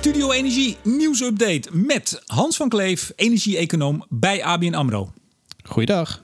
Studio 0.00 0.30
Energie 0.30 0.76
nieuwsupdate 0.82 1.68
met 1.72 2.22
Hans 2.26 2.56
van 2.56 2.68
Kleef, 2.68 3.12
energie-econoom 3.16 4.04
bij 4.08 4.44
ABN 4.44 4.74
AMRO. 4.74 5.12
Goeiedag. 5.64 6.22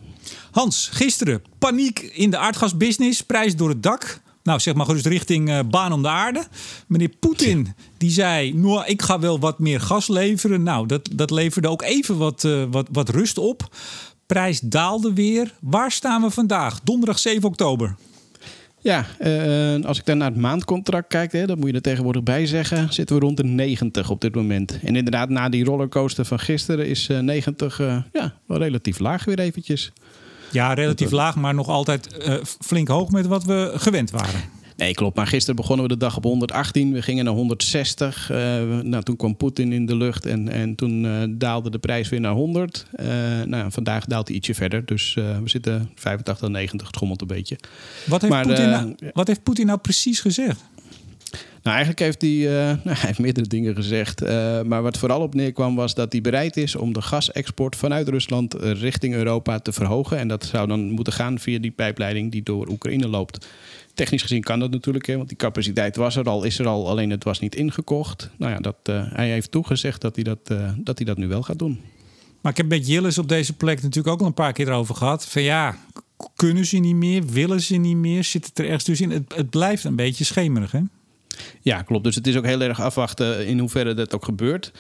Hans, 0.51 0.89
gisteren 0.93 1.43
paniek 1.59 1.99
in 1.99 2.31
de 2.31 2.39
aardgasbusiness, 2.39 3.23
prijs 3.23 3.57
door 3.57 3.69
het 3.69 3.83
dak. 3.83 4.21
Nou, 4.43 4.61
zeg 4.61 4.75
maar 4.75 4.87
gerust 4.87 5.07
richting 5.07 5.49
uh, 5.49 5.59
baan 5.71 5.93
om 5.93 6.03
de 6.03 6.09
aarde. 6.09 6.47
Meneer 6.87 7.09
Poetin, 7.09 7.75
die 7.97 8.11
zei, 8.11 8.53
nou, 8.55 8.85
ik 8.87 9.03
ga 9.03 9.19
wel 9.19 9.39
wat 9.39 9.59
meer 9.59 9.81
gas 9.81 10.09
leveren. 10.09 10.63
Nou, 10.63 10.87
dat, 10.87 11.09
dat 11.13 11.31
leverde 11.31 11.69
ook 11.69 11.83
even 11.83 12.17
wat, 12.17 12.45
uh, 12.45 12.65
wat, 12.71 12.89
wat 12.93 13.09
rust 13.09 13.39
op. 13.39 13.77
Prijs 14.27 14.61
daalde 14.61 15.13
weer. 15.13 15.55
Waar 15.61 15.93
staan 15.93 16.23
we 16.23 16.31
vandaag? 16.31 16.81
Donderdag 16.81 17.19
7 17.19 17.49
oktober. 17.49 17.97
Ja, 18.87 19.07
uh, 19.21 19.85
als 19.85 19.99
ik 19.99 20.05
dan 20.05 20.19
naar 20.19 20.31
het 20.31 20.41
maandcontract 20.41 21.09
kijk, 21.09 21.33
hè, 21.33 21.47
dat 21.47 21.57
moet 21.57 21.69
je 21.69 21.75
er 21.75 21.81
tegenwoordig 21.81 22.23
bij 22.23 22.47
zeggen, 22.47 22.93
zitten 22.93 23.17
we 23.17 23.23
rond 23.23 23.37
de 23.37 23.45
90 23.45 24.11
op 24.11 24.21
dit 24.21 24.35
moment. 24.35 24.79
En 24.83 24.97
inderdaad, 24.97 25.29
na 25.29 25.49
die 25.49 25.65
rollercoaster 25.65 26.25
van 26.25 26.39
gisteren 26.39 26.87
is 26.87 27.09
uh, 27.09 27.19
90 27.19 27.79
uh, 27.81 27.97
ja, 28.13 28.35
wel 28.47 28.59
relatief 28.59 28.99
laag 28.99 29.25
weer 29.25 29.39
eventjes. 29.39 29.93
Ja, 30.51 30.73
relatief 30.73 31.11
laag, 31.11 31.37
maar 31.37 31.55
nog 31.55 31.69
altijd 31.69 32.27
uh, 32.27 32.35
flink 32.43 32.89
hoog 32.89 33.11
met 33.11 33.27
wat 33.27 33.45
we 33.45 33.73
gewend 33.75 34.11
waren. 34.11 34.41
Nee, 34.77 34.95
klopt. 34.95 35.17
Maar 35.17 35.27
gisteren 35.27 35.57
begonnen 35.57 35.87
we 35.87 35.93
de 35.93 35.99
dag 35.99 36.17
op 36.17 36.23
118. 36.23 36.93
We 36.93 37.03
gingen 37.03 37.25
naar 37.25 37.35
160. 37.35 38.31
Uh, 38.31 38.37
nou, 38.81 39.03
toen 39.03 39.17
kwam 39.17 39.37
Poetin 39.37 39.73
in 39.73 39.87
de 39.87 39.97
lucht 39.97 40.27
en, 40.27 40.49
en 40.49 40.75
toen 40.75 41.05
uh, 41.05 41.23
daalde 41.29 41.71
de 41.71 41.79
prijs 41.79 42.09
weer 42.09 42.21
naar 42.21 42.33
100. 42.33 42.87
Uh, 43.01 43.07
nou, 43.43 43.73
vandaag 43.73 44.05
daalt 44.05 44.29
hij 44.29 44.37
ietsje 44.37 44.55
verder. 44.55 44.85
Dus 44.85 45.15
we 45.15 45.41
zitten 45.45 45.91
85, 45.95 46.49
90. 46.49 46.87
Het 46.87 46.97
schommelt 46.97 47.21
een 47.21 47.27
beetje. 47.27 47.59
Wat 48.07 48.21
heeft, 48.21 48.33
maar, 48.33 48.47
Poetin, 48.47 48.69
nou, 48.69 48.95
wat 49.13 49.27
heeft 49.27 49.43
Poetin 49.43 49.67
nou 49.67 49.79
precies 49.79 50.21
gezegd? 50.21 50.65
Nou, 51.67 51.79
eigenlijk 51.79 52.07
heeft 52.07 52.23
hij, 52.23 52.31
uh, 52.31 52.51
nou, 52.85 52.97
hij 52.97 53.07
heeft 53.07 53.19
meerdere 53.19 53.47
dingen 53.47 53.75
gezegd. 53.75 54.23
Uh, 54.23 54.63
maar 54.63 54.83
wat 54.83 54.99
vooral 54.99 55.21
op 55.21 55.35
neerkwam 55.35 55.75
was 55.75 55.95
dat 55.95 56.13
hij 56.13 56.21
bereid 56.21 56.57
is 56.57 56.77
om 56.77 56.93
de 56.93 57.03
gasexport 57.03 57.77
vanuit 57.77 58.09
Rusland 58.09 58.55
richting 58.55 59.15
Europa 59.15 59.59
te 59.59 59.73
verhogen. 59.73 60.19
En 60.19 60.29
dat 60.29 60.45
zou 60.45 60.69
dan 60.69 60.91
moeten 60.91 61.13
gaan 61.13 61.39
via 61.39 61.59
die 61.59 61.71
pijpleiding 61.71 62.33
die 62.33 62.43
door 62.43 62.69
Oekraïne 62.69 63.09
loopt. 63.09 63.47
Technisch 63.95 64.23
gezien 64.23 64.43
kan 64.43 64.59
dat 64.59 64.71
natuurlijk, 64.71 65.07
hè, 65.07 65.17
want 65.17 65.29
die 65.29 65.37
capaciteit 65.37 65.97
was 65.97 66.17
er 66.17 66.25
al, 66.25 66.45
is 66.45 66.59
er 66.59 66.67
al, 66.67 66.89
alleen 66.89 67.11
het 67.11 67.25
was 67.25 67.41
niet 67.41 67.55
ingekocht. 67.55 68.31
Nou 68.37 68.53
ja, 68.53 68.59
dat, 68.59 68.77
hij 69.13 69.31
heeft 69.31 69.51
toegezegd 69.51 70.01
dat 70.01 70.15
hij 70.15 70.25
dat, 70.25 70.39
dat 70.77 70.97
hij 70.97 71.07
dat 71.07 71.17
nu 71.17 71.29
wel 71.29 71.43
gaat 71.43 71.59
doen. 71.59 71.81
Maar 72.41 72.53
ik 72.53 72.59
heb 72.59 72.69
met 72.69 72.87
Jillis 72.87 73.19
op 73.19 73.29
deze 73.29 73.53
plek 73.53 73.83
natuurlijk 73.83 74.15
ook 74.15 74.21
al 74.21 74.27
een 74.27 74.35
paar 74.35 74.53
keer 74.53 74.69
erover 74.69 74.95
gehad. 74.95 75.27
Van 75.27 75.43
ja, 75.43 75.77
kunnen 76.37 76.67
ze 76.67 76.77
niet 76.77 76.97
meer, 76.97 77.27
willen 77.27 77.61
ze 77.61 77.77
niet 77.77 77.97
meer, 77.97 78.25
zit 78.25 78.47
het 78.47 78.59
er 78.59 78.65
ergens 78.65 78.85
dus 78.85 79.01
in? 79.01 79.11
Het, 79.11 79.35
het 79.35 79.51
blijft 79.51 79.85
een 79.85 79.97
beetje 79.97 80.25
schemerig, 80.25 80.73
hè? 80.73 80.81
Ja, 81.61 81.83
klopt. 81.83 82.05
Dus 82.05 82.15
het 82.15 82.27
is 82.27 82.37
ook 82.37 82.47
heel 82.47 82.61
erg 82.61 82.81
afwachten 82.81 83.47
in 83.47 83.59
hoeverre 83.59 83.95
dat 83.95 84.15
ook 84.15 84.25
gebeurt. 84.25 84.73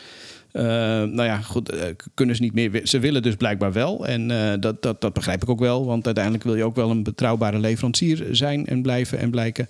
Uh, 0.56 0.62
nou 1.02 1.22
ja, 1.22 1.40
goed, 1.40 1.74
uh, 1.74 1.80
kunnen 2.14 2.36
ze 2.36 2.42
niet 2.42 2.52
meer. 2.52 2.80
Ze 2.86 2.98
willen 2.98 3.22
dus 3.22 3.34
blijkbaar 3.34 3.72
wel. 3.72 4.06
En 4.06 4.30
uh, 4.30 4.52
dat, 4.60 4.82
dat, 4.82 5.00
dat 5.00 5.12
begrijp 5.12 5.42
ik 5.42 5.48
ook 5.48 5.60
wel. 5.60 5.84
Want 5.84 6.06
uiteindelijk 6.06 6.44
wil 6.44 6.54
je 6.54 6.64
ook 6.64 6.76
wel 6.76 6.90
een 6.90 7.02
betrouwbare 7.02 7.58
leverancier 7.58 8.26
zijn 8.30 8.66
en 8.66 8.82
blijven 8.82 9.18
en 9.18 9.30
blijken. 9.30 9.68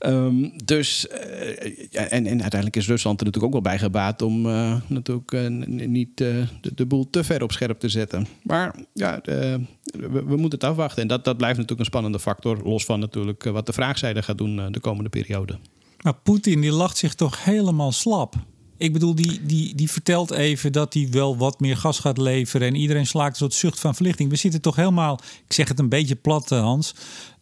Um, 0.00 0.52
dus, 0.64 1.08
en, 1.08 2.08
en 2.10 2.26
uiteindelijk 2.26 2.76
is 2.76 2.86
Rusland 2.86 3.20
er 3.20 3.26
natuurlijk 3.26 3.54
ook 3.54 3.62
wel 3.62 3.72
bij 3.72 3.78
gebaat 3.78 4.22
om 4.22 4.42
natuurlijk 4.86 5.48
niet 5.68 6.16
de, 6.16 6.44
de, 6.74 6.86
boel 6.86 7.10
te 7.10 7.24
ver 7.24 7.42
op 7.42 7.52
scherp 7.52 7.80
te 7.80 7.88
zetten. 7.88 8.26
Maar 8.42 8.74
ja, 8.92 9.20
we, 9.24 10.08
we, 10.10 10.36
moeten 10.36 10.58
het 10.58 10.64
afwachten. 10.64 11.02
En 11.02 11.08
dat, 11.08 11.24
dat 11.24 11.36
blijft 11.36 11.56
natuurlijk 11.56 11.80
een 11.80 11.92
spannende 11.92 12.18
factor. 12.18 12.60
Los 12.64 12.84
van 12.84 13.00
natuurlijk 13.00 13.44
wat 13.44 13.66
de 13.66 13.72
vraagzijde 13.72 14.22
gaat 14.22 14.38
doen 14.38 14.72
de 14.72 14.80
komende 14.80 15.10
periode. 15.10 15.58
Maar 16.02 16.14
Poetin 16.14 16.60
die 16.60 16.72
lacht 16.72 16.96
zich 16.96 17.14
toch 17.14 17.44
helemaal 17.44 17.92
slap. 17.92 18.34
Ik 18.76 18.92
bedoel, 18.92 19.14
die, 19.14 19.40
die, 19.46 19.74
die 19.74 19.90
vertelt 19.90 20.30
even 20.30 20.72
dat 20.72 20.94
hij 20.94 21.08
wel 21.10 21.36
wat 21.36 21.60
meer 21.60 21.76
gas 21.76 21.98
gaat 21.98 22.18
leveren. 22.18 22.68
En 22.68 22.74
iedereen 22.74 23.06
slaakt 23.06 23.30
een 23.30 23.36
soort 23.36 23.54
zucht 23.54 23.80
van 23.80 23.94
verlichting. 23.94 24.30
We 24.30 24.36
zitten 24.36 24.60
toch 24.60 24.76
helemaal, 24.76 25.20
ik 25.46 25.52
zeg 25.52 25.68
het 25.68 25.78
een 25.78 25.88
beetje 25.88 26.14
plat, 26.14 26.48
Hans, 26.48 26.94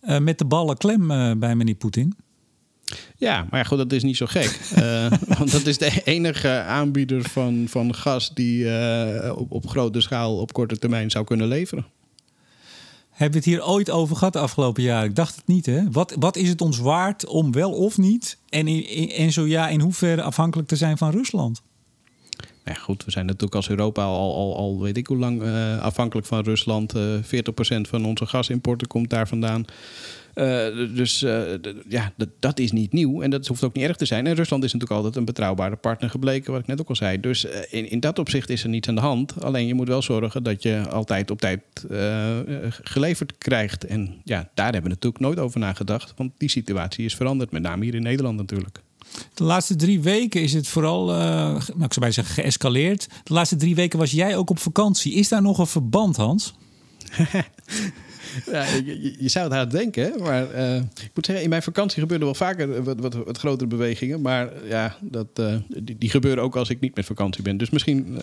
uh, 0.03 0.19
met 0.19 0.39
de 0.39 0.45
ballen 0.45 0.77
klem 0.77 1.11
uh, 1.11 1.33
bij 1.37 1.55
meneer 1.55 1.75
Poetin. 1.75 2.15
Ja, 3.17 3.47
maar 3.51 3.61
ja, 3.61 3.67
goed, 3.67 3.79
dat 3.79 3.93
is 3.93 4.03
niet 4.03 4.17
zo 4.17 4.27
gek. 4.27 4.61
uh, 4.79 5.13
want 5.39 5.53
dat 5.53 5.67
is 5.67 5.79
de 5.79 6.03
enige 6.05 6.49
aanbieder 6.63 7.23
van, 7.23 7.67
van 7.69 7.95
gas 7.95 8.35
die 8.35 8.67
op, 9.35 9.53
op 9.53 9.69
grote 9.69 10.01
schaal 10.01 10.37
op 10.39 10.53
korte 10.53 10.79
termijn 10.79 11.11
zou 11.11 11.25
kunnen 11.25 11.49
leveren. 11.49 11.87
Hebben 13.17 13.43
we 13.43 13.51
het 13.51 13.57
hier 13.57 13.67
ooit 13.67 13.91
over 13.91 14.17
gehad 14.17 14.33
de 14.33 14.39
afgelopen 14.39 14.83
jaren? 14.83 15.09
Ik 15.09 15.15
dacht 15.15 15.37
het 15.37 15.47
niet, 15.47 15.67
hè? 15.67 15.91
Wat, 15.91 16.17
wat 16.19 16.37
is 16.37 16.49
het 16.49 16.61
ons 16.61 16.79
waard 16.79 17.27
om 17.27 17.53
wel 17.53 17.73
of 17.73 17.99
niet? 17.99 18.39
En, 18.49 18.67
en 19.09 19.33
zo 19.33 19.47
ja, 19.47 19.69
in 19.69 19.81
hoeverre 19.81 20.23
afhankelijk 20.23 20.69
te 20.69 20.77
zijn 20.77 20.99
van 20.99 21.11
Rusland? 21.11 21.63
Ja, 22.65 22.75
goed, 22.75 23.05
we 23.05 23.11
zijn 23.11 23.27
natuurlijk 23.27 23.55
als 23.55 23.69
Europa 23.69 24.05
al, 24.05 24.35
al, 24.35 24.57
al 24.57 24.81
weet 24.81 24.97
ik 24.97 25.07
hoe 25.07 25.17
lang 25.17 25.43
uh, 25.43 25.79
afhankelijk 25.79 26.27
van 26.27 26.41
Rusland. 26.45 26.97
Uh, 26.97 27.17
40% 27.17 27.21
van 27.81 28.05
onze 28.05 28.27
gasimporten 28.27 28.87
komt 28.87 29.11
daar 29.11 29.29
vandaan. 29.29 29.65
Uh, 30.39 30.95
dus 30.95 31.23
uh, 31.23 31.43
ja, 31.89 32.13
dat, 32.39 32.59
is 32.59 32.73
niet 32.73 32.93
nieuw 32.93 33.23
en 33.23 33.31
dat 33.31 33.47
hoeft 33.47 33.65
ook 33.65 33.75
niet 33.75 33.85
erg 33.85 33.97
te 33.97 34.05
zijn. 34.05 34.27
En 34.27 34.35
Rusland 34.35 34.65
is 34.65 34.73
natuurlijk 34.73 34.99
altijd 34.99 35.17
een 35.17 35.25
betrouwbare 35.25 35.77
partner 35.77 36.11
gebleken, 36.11 36.53
wat 36.53 36.61
ik 36.61 36.67
net 36.67 36.81
ook 36.81 36.89
al 36.89 36.97
zei. 36.97 37.21
Dus 37.21 37.45
uh, 37.45 37.53
in, 37.71 37.91
in 37.91 38.01
dat 38.01 38.19
opzicht 38.19 38.51
is 38.51 38.63
er 38.63 38.69
niets 38.69 38.89
aan 38.89 38.95
de 38.95 39.01
hand. 39.01 39.43
Alleen 39.43 39.67
je 39.67 39.75
moet 39.75 39.89
wel 39.89 40.03
zorgen 40.03 40.43
dat 40.43 40.63
je 40.63 40.89
altijd 40.91 41.31
op 41.31 41.41
tijd 41.41 41.61
geleverd 42.83 43.39
krijgt. 43.39 43.85
En 43.85 44.15
ja, 44.25 44.49
daar 44.55 44.73
hebben 44.73 44.83
we 44.83 44.89
natuurlijk 44.89 45.23
nooit 45.23 45.39
over 45.39 45.61
nagedacht, 45.61 46.13
want 46.17 46.33
die 46.37 46.51
situatie 46.51 47.05
is 47.05 47.15
veranderd, 47.15 47.51
met 47.51 47.63
name 47.63 47.85
hier 47.85 47.95
in 47.95 48.03
Nederland 48.03 48.37
natuurlijk. 48.37 48.81
De 49.35 49.45
laatste 49.45 49.77
drie 49.77 50.01
weken 50.01 50.43
is 50.43 50.53
het 50.53 50.69
vooral, 50.69 51.11
uh, 51.11 51.19
nou, 51.19 51.57
ik 51.59 51.93
zou 51.93 52.01
bij 52.01 52.11
zeggen, 52.11 52.35
geëscaleerd. 52.35 53.09
De 53.25 53.33
laatste 53.33 53.57
drie 53.57 53.75
weken 53.75 53.99
was 53.99 54.11
jij 54.11 54.37
ook 54.37 54.51
op 54.51 54.59
vakantie. 54.59 55.13
Is 55.13 55.29
daar 55.29 55.43
nog 55.43 55.59
een 55.59 55.67
verband, 55.67 56.17
Hans? 56.17 56.55
ja, 58.53 58.65
je, 59.19 59.29
zou 59.29 59.45
het 59.45 59.55
hard 59.55 59.71
denken, 59.71 60.23
maar 60.23 60.55
uh, 60.55 60.77
ik 60.77 61.11
moet 61.15 61.27
zeggen, 61.27 61.45
in 61.45 61.51
mijn 61.51 61.63
vakantie 61.63 62.01
gebeuren 62.01 62.27
wel 62.27 62.35
vaker 62.35 62.83
wat, 62.83 63.15
wat, 63.15 63.39
grotere 63.39 63.69
bewegingen. 63.69 64.21
Maar 64.21 64.51
ja, 64.69 64.97
dat, 65.01 65.27
uh, 65.41 65.57
die, 65.69 65.99
die, 65.99 66.11
gebeuren 66.11 66.45
ook 66.45 66.57
als 66.57 66.71
ik 66.71 66.81
niet 66.81 66.97
met 66.97 67.05
vakantie 67.05 67.43
ben. 67.43 67.57
Dus 67.57 67.71
misschien 67.71 68.19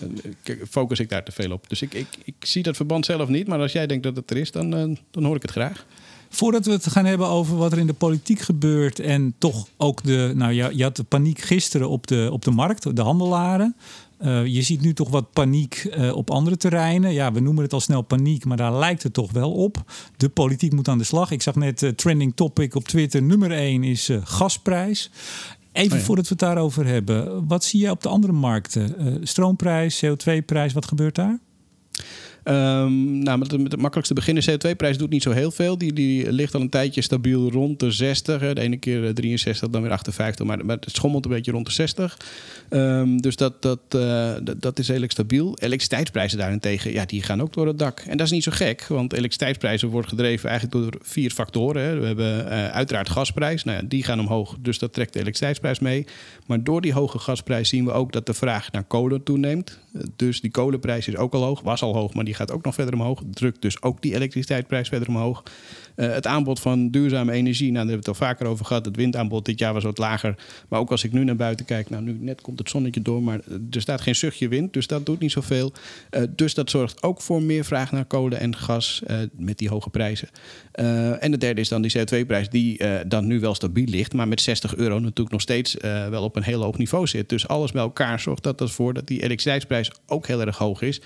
uh, 0.46 0.56
focus 0.70 1.00
ik 1.00 1.10
daar 1.10 1.24
te 1.24 1.32
veel 1.32 1.52
op. 1.52 1.70
Dus 1.70 1.82
ik, 1.82 1.94
ik, 1.94 2.08
ik, 2.24 2.36
zie 2.40 2.64
dat 2.64 2.76
verband 2.76 3.06
zelf 3.06 3.30
niet, 3.30 3.48
maar 3.48 3.60
als 3.60 3.72
jij 3.72 3.88
denkt 3.88 4.04
dat 4.04 4.16
het 4.16 4.32
er 4.32 4.38
is, 4.38 4.52
dan, 4.52 4.70
dan 5.12 5.24
hoor 5.24 5.36
ik 5.36 5.42
het 5.42 5.52
graag. 5.52 5.86
Voordat 6.34 6.66
we 6.66 6.72
het 6.72 6.88
gaan 6.88 7.06
hebben 7.06 7.28
over 7.28 7.58
wat 7.58 7.72
er 7.72 7.78
in 7.78 7.88
de 7.88 7.94
politiek 7.94 8.40
gebeurt 8.40 9.00
en 9.00 9.34
toch 9.38 9.68
ook 9.78 10.04
de, 10.04 10.32
nou 10.36 10.54
ja, 10.54 10.70
je 10.74 10.84
had 10.84 10.96
de 10.96 11.04
paniek 11.04 11.40
gisteren 11.40 11.90
op 11.90 12.08
de, 12.08 12.30
op 12.32 12.44
de 12.44 12.52
markt, 12.52 12.96
de 12.96 13.02
handelaren. 13.02 13.76
Uh, 14.22 14.46
je 14.46 14.62
ziet 14.62 14.82
nu 14.82 14.94
toch 14.94 15.10
wat 15.10 15.32
paniek 15.32 15.90
uh, 15.98 16.16
op 16.16 16.32
andere 16.32 16.58
terreinen. 16.58 17.14
Ja, 17.14 17.32
we 17.32 17.40
noemen 17.40 17.64
het 17.64 17.74
al 17.74 17.80
snel 17.80 18.02
paniek, 18.02 18.46
maar 18.46 18.58
daar 18.58 18.74
lijkt 18.74 19.04
het 19.04 19.14
toch 19.14 19.32
wel 19.32 19.52
op. 19.52 19.84
De 20.18 20.30
politiek 20.30 20.74
moet 20.74 20.88
aan 20.88 20.98
de 20.98 21.04
slag. 21.04 21.32
Ik 21.32 21.42
zag 21.42 21.56
net 21.56 21.82
uh, 21.82 21.90
trending 21.90 22.36
topic 22.36 22.76
op 22.76 22.88
Twitter. 22.88 23.22
Nummer 23.22 23.52
1 23.52 23.84
is 23.84 24.10
gasprijs. 24.24 25.12
Even 25.72 25.92
oh 25.92 25.98
ja. 25.98 26.04
voordat 26.06 26.28
we 26.28 26.32
het 26.32 26.40
daarover 26.40 26.86
hebben. 26.86 27.48
Wat 27.48 27.64
zie 27.64 27.82
je 27.82 27.90
op 27.90 28.02
de 28.02 28.10
andere 28.10 28.34
markten? 28.34 29.20
stroomprijs, 29.28 30.06
CO2-prijs, 30.06 30.74
wat 30.74 30.88
gebeurt 30.88 31.16
daar? 31.16 31.40
Um, 32.44 33.18
nou, 33.24 33.38
met, 33.38 33.52
het 33.52 33.78
makkelijkste 33.78 34.14
beginnen, 34.14 34.44
CO2-prijs 34.44 34.98
doet 34.98 35.10
niet 35.10 35.24
zo 35.24 35.32
heel 35.32 35.52
veel. 35.52 35.78
Die, 35.78 35.94
die 35.94 36.32
ligt 36.32 36.56
al 36.56 36.62
een 36.62 36.70
tijdje 36.70 37.02
stabiel 37.02 37.52
rond 37.52 37.80
de 37.80 37.92
60. 37.92 38.42
Hè. 38.42 38.54
De 38.54 38.62
ene 38.62 38.78
keer 38.78 39.14
63, 39.14 39.70
dan 39.70 39.82
weer 39.82 39.92
58. 39.92 40.46
Maar, 40.46 40.66
maar 40.66 40.78
het 40.80 40.96
schommelt 40.96 41.26
een 41.26 41.32
beetje 41.32 41.52
rond 41.52 41.66
de 41.66 41.72
60. 41.72 42.18
Um, 42.70 43.22
dus 43.22 43.36
dat, 43.36 43.62
dat, 43.62 43.80
uh, 43.96 44.34
dat, 44.44 44.62
dat, 44.62 44.80
is 44.80 44.88
redelijk 44.88 45.12
stabiel. 45.12 45.58
Elektriciteitsprijzen 45.58 46.38
daarentegen, 46.38 46.92
ja, 46.92 47.06
die 47.06 47.24
gaan 47.24 47.42
ook 47.42 47.54
door 47.54 47.68
het 47.68 47.80
dak. 47.80 48.00
En 48.00 48.18
dat 48.18 48.26
is 48.26 48.32
niet 48.32 48.44
zo 48.44 48.52
gek, 48.52 48.86
want 48.88 49.12
elektriciteitsprijzen 49.12 49.90
worden 49.90 50.10
gedreven 50.10 50.50
eigenlijk 50.50 50.82
door 50.84 51.02
vier 51.02 51.32
factoren. 51.32 51.84
Hè. 51.84 52.00
We 52.00 52.06
hebben 52.06 52.46
uh, 52.46 52.70
uiteraard 52.70 53.10
gasprijs, 53.10 53.64
nou 53.64 53.78
ja, 53.78 53.84
die 53.88 54.04
gaan 54.04 54.20
omhoog, 54.20 54.56
dus 54.60 54.80
dat 54.80 54.94
trekt 54.94 55.14
de 55.14 55.20
elektriciteitsprijs 55.20 55.80
mee. 55.80 56.06
Maar 56.46 56.64
door 56.64 56.82
die 56.82 56.94
hoge 56.94 57.20
gasprijs 57.20 57.70
zien 57.70 57.86
we 57.86 57.92
ook 57.92 58.12
dat 58.12 58.26
de 58.26 58.34
vraag 58.34 58.72
naar 58.72 58.84
kolen 58.84 59.24
toeneemt. 59.24 59.80
Dus 60.16 60.42
die 60.42 60.52
kolenprijs 60.52 61.08
is 61.08 61.16
ook 61.16 61.34
al 61.34 61.44
hoog, 61.44 61.62
was 61.62 61.82
al 61.82 61.94
hoog, 61.94 62.14
maar 62.14 62.26
die 62.26 62.33
gaat 62.34 62.52
ook 62.52 62.64
nog 62.64 62.74
verder 62.74 62.94
omhoog. 62.94 63.22
Drukt 63.32 63.62
dus 63.62 63.82
ook 63.82 64.02
die 64.02 64.16
elektriciteitsprijs 64.16 64.88
verder 64.88 65.08
omhoog. 65.08 65.44
Uh, 65.96 66.14
het 66.14 66.28
aanbod 66.28 66.60
van 66.60 66.90
duurzame 66.90 67.32
energie, 67.32 67.72
nou, 67.72 67.86
daar 67.86 67.94
hebben 67.94 68.06
we 68.06 68.12
het 68.12 68.22
al 68.22 68.28
vaker 68.28 68.46
over 68.46 68.66
gehad. 68.66 68.86
Het 68.86 68.96
windaanbod 68.96 69.46
dit 69.46 69.60
jaar 69.60 69.74
was 69.74 69.84
wat 69.84 69.98
lager. 69.98 70.36
Maar 70.68 70.80
ook 70.80 70.92
als 70.92 71.04
ik 71.04 71.12
nu 71.12 71.24
naar 71.24 71.36
buiten 71.36 71.66
kijk, 71.66 71.90
nou, 71.90 72.04
nu 72.04 72.18
net 72.20 72.42
komt 72.42 72.60
het 72.60 72.70
zonnetje 72.70 73.02
door, 73.02 73.24
maar 73.24 73.40
er 73.72 73.82
staat 73.82 74.02
geen 74.02 74.16
zuchtje 74.16 74.48
wind, 74.48 74.74
dus 74.74 74.88
dat 74.88 75.06
doet 75.06 75.20
niet 75.20 75.32
zoveel. 75.32 75.74
Uh, 76.12 76.24
dus 76.36 76.54
dat 76.54 76.70
zorgt 76.70 77.04
ook 77.04 77.22
voor 77.22 77.42
meer 77.42 77.66
vraag 77.66 77.92
naar 77.92 78.06
kolen 78.06 78.40
en 78.40 78.56
gas 78.56 79.02
met 79.32 79.58
die 79.58 79.70
hoge 79.70 79.90
prijzen. 79.90 80.30
en 81.20 81.32
de 81.32 81.38
derde 81.38 81.62
is 81.62 81.70
dan 81.70 81.82
die 81.82 81.98
CO2-prijs, 81.98 82.50
die 82.50 82.82
dan 83.08 83.28
nu 83.28 83.40
wel 83.40 83.56
stabiel 83.56 83.86
ligt, 83.86 84.14
maar 84.14 84.28
met 84.28 84.42
60 84.42 84.76
euro 84.76 85.00
natuurlijk 85.00 85.32
nog 85.32 85.42
steeds 85.42 85.76
wel 86.10 86.24
op 86.24 86.36
een 86.36 86.44
heel 86.44 86.62
hoog 86.62 86.78
niveau 86.78 87.08
zit. 87.08 87.30
Dus 87.30 87.48
alles 87.48 87.72
bij 87.72 87.82
elkaar 87.82 88.20
zorgt 88.20 88.44
dat 88.44 88.62
ervoor 88.62 88.94
dat 88.94 89.08
die 89.08 89.18
elektriciteitsprijs 89.18 89.92
ook 90.08 90.28
heel 90.28 90.42
erg 90.42 90.58
hoog 90.58 90.82
is. 90.82 91.02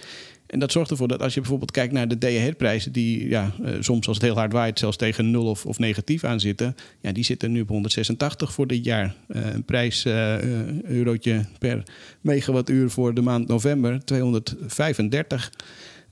En 0.48 0.60
dat 0.60 0.72
zorgt 0.72 0.92
ervoor 0.92 1.08
dat 1.08 1.22
als 1.22 1.34
je 1.34 1.40
bijvoorbeeld 1.40 1.72
kijkt 1.72 1.94
naar 1.94 2.08
de 2.08 2.18
DHR-prijzen, 2.18 2.92
die 2.92 3.30
ja, 3.30 3.52
uh, 3.62 3.70
soms 3.80 4.08
als 4.08 4.18
het 4.18 4.26
heel 4.26 4.36
hard 4.36 4.52
waait 4.52 4.80
zelfs 4.80 4.98
tegen 4.98 5.32
nul 5.32 5.46
of, 5.46 5.66
of 5.66 5.80
negatief 5.80 6.24
aan 6.24 6.40
zitten, 6.40 6.76
ja, 7.02 7.12
die 7.12 7.24
zitten 7.24 7.52
nu 7.52 7.62
op 7.62 7.68
186 7.68 8.54
voor 8.54 8.68
dit 8.68 8.86
jaar. 8.86 9.16
Uh, 9.28 9.54
een 9.54 9.64
prijs, 9.64 10.06
uh, 10.06 10.42
eurotje 10.84 11.46
per 11.60 11.84
megawattuur 12.22 12.90
voor 12.90 13.14
de 13.14 13.22
maand 13.22 13.48
november, 13.48 14.06
235. 14.06 15.52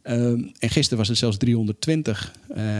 Ehm, 0.02 0.42
en 0.60 0.70
gisteren 0.70 0.98
was 0.98 1.08
het 1.08 1.18
zelfs 1.18 1.38
320. 1.38 2.34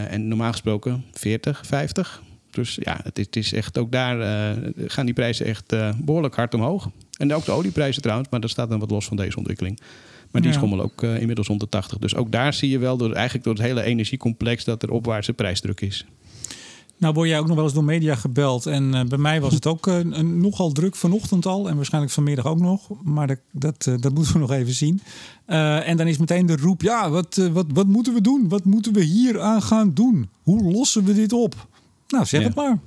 en 0.08 0.28
normaal 0.28 0.52
gesproken 0.52 1.04
40, 1.12 1.66
50. 1.66 2.22
Dus 2.50 2.78
ja, 2.80 3.00
het 3.02 3.16
het 3.16 3.36
is 3.36 3.52
echt 3.52 3.78
ook 3.78 3.92
daar 3.92 4.56
gaan 4.86 5.04
die 5.04 5.14
prijzen 5.14 5.46
echt 5.46 5.74
behoorlijk 5.96 6.34
hard 6.34 6.54
omhoog. 6.54 6.90
En 7.18 7.34
ook 7.34 7.44
de 7.44 7.52
olieprijzen 7.52 8.02
trouwens, 8.02 8.28
maar 8.30 8.40
dat 8.40 8.50
staat 8.50 8.68
dan 8.68 8.78
wat 8.78 8.90
los 8.90 9.06
van 9.06 9.16
deze 9.16 9.36
ontwikkeling. 9.36 9.80
Maar 10.36 10.44
die 10.44 10.54
ja. 10.54 10.66
schommelen 10.66 10.84
ook 10.84 11.02
uh, 11.02 11.20
inmiddels 11.20 11.46
rond 11.46 11.60
de 11.60 11.68
80. 11.68 11.98
Dus 11.98 12.14
ook 12.14 12.32
daar 12.32 12.54
zie 12.54 12.70
je 12.70 12.78
wel 12.78 12.96
door, 12.96 13.12
eigenlijk 13.12 13.44
door 13.44 13.54
het 13.54 13.62
hele 13.62 13.82
energiecomplex 13.82 14.64
dat 14.64 14.82
er 14.82 14.90
opwaartse 14.90 15.32
prijsdruk 15.32 15.80
is. 15.80 16.06
Nou 16.98 17.14
word 17.14 17.28
jij 17.28 17.38
ook 17.38 17.46
nog 17.46 17.54
wel 17.54 17.64
eens 17.64 17.74
door 17.74 17.84
media 17.84 18.14
gebeld. 18.14 18.66
En 18.66 18.94
uh, 18.94 19.00
bij 19.04 19.18
mij 19.18 19.40
was 19.40 19.54
het 19.54 19.66
ook 19.66 19.86
uh, 19.86 19.98
een, 19.98 20.40
nogal 20.40 20.72
druk 20.72 20.96
vanochtend 20.96 21.46
al. 21.46 21.68
En 21.68 21.76
waarschijnlijk 21.76 22.12
vanmiddag 22.14 22.46
ook 22.46 22.58
nog. 22.58 22.88
Maar 23.02 23.26
dat, 23.26 23.38
dat, 23.52 23.86
uh, 23.88 23.94
dat 23.98 24.14
moeten 24.14 24.32
we 24.32 24.38
nog 24.46 24.52
even 24.52 24.72
zien. 24.72 25.00
en 25.46 25.96
dan 25.96 26.06
is 26.06 26.18
meteen 26.18 26.46
de 26.46 26.56
roep. 26.56 26.82
Ja, 26.82 27.10
wat, 27.10 27.48
wat, 27.52 27.66
wat 27.72 27.86
moeten 27.86 28.14
we 28.14 28.20
doen? 28.20 28.48
Wat 28.48 28.64
moeten 28.64 28.92
we 28.92 29.02
hier 29.02 29.40
aan 29.40 29.62
gaan 29.62 29.94
doen? 29.94 30.28
Hoe 30.42 30.72
lossen 30.72 31.04
we 31.04 31.14
dit 31.14 31.32
op? 31.32 31.66
Nou, 32.08 32.24
zeg 32.24 32.40
ja. 32.40 32.46
het 32.46 32.56
maar. 32.56 32.78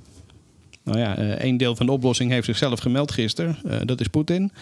Nou 0.84 0.98
ja, 0.98 1.18
een 1.42 1.56
deel 1.56 1.76
van 1.76 1.86
de 1.86 1.92
oplossing 1.92 2.30
heeft 2.30 2.46
zichzelf 2.46 2.80
gemeld 2.80 3.12
gisteren. 3.12 3.86
dat 3.86 4.00
is 4.00 4.06
Poetin. 4.06 4.52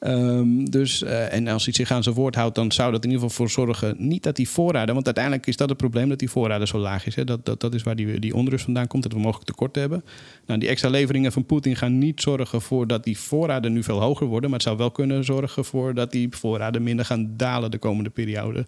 Um, 0.00 0.70
dus, 0.70 1.02
uh, 1.02 1.32
en 1.32 1.48
als 1.48 1.64
hij 1.64 1.74
zich 1.74 1.90
aan 1.90 2.02
zijn 2.02 2.14
woord 2.14 2.34
houdt, 2.34 2.54
dan 2.54 2.72
zou 2.72 2.92
dat 2.92 3.04
in 3.04 3.10
ieder 3.10 3.28
geval 3.28 3.46
voor 3.46 3.50
zorgen. 3.50 3.94
Niet 3.98 4.22
dat 4.22 4.36
die 4.36 4.48
voorraden, 4.48 4.94
want 4.94 5.06
uiteindelijk 5.06 5.46
is 5.46 5.56
dat 5.56 5.68
het 5.68 5.78
probleem 5.78 6.08
dat 6.08 6.18
die 6.18 6.30
voorraden 6.30 6.66
zo 6.66 6.78
laag 6.78 7.06
is. 7.06 7.14
Hè. 7.14 7.24
Dat, 7.24 7.46
dat, 7.46 7.60
dat 7.60 7.74
is 7.74 7.82
waar 7.82 7.96
die, 7.96 8.18
die 8.18 8.34
onrust 8.34 8.64
vandaan 8.64 8.86
komt, 8.86 9.02
dat 9.02 9.12
we 9.12 9.18
mogelijk 9.18 9.46
tekort 9.46 9.74
hebben. 9.74 10.04
Nou, 10.46 10.60
die 10.60 10.68
extra 10.68 10.90
leveringen 10.90 11.32
van 11.32 11.46
Poetin 11.46 11.76
gaan 11.76 11.98
niet 11.98 12.20
zorgen 12.20 12.62
voor 12.62 12.86
dat 12.86 13.04
die 13.04 13.18
voorraden 13.18 13.72
nu 13.72 13.82
veel 13.82 14.00
hoger 14.00 14.26
worden. 14.26 14.50
Maar 14.50 14.58
het 14.58 14.68
zou 14.68 14.78
wel 14.78 14.90
kunnen 14.90 15.24
zorgen 15.24 15.64
voor 15.64 15.94
dat 15.94 16.10
die 16.10 16.28
voorraden 16.30 16.82
minder 16.82 17.04
gaan 17.04 17.30
dalen 17.36 17.70
de 17.70 17.78
komende 17.78 18.10
periode. 18.10 18.66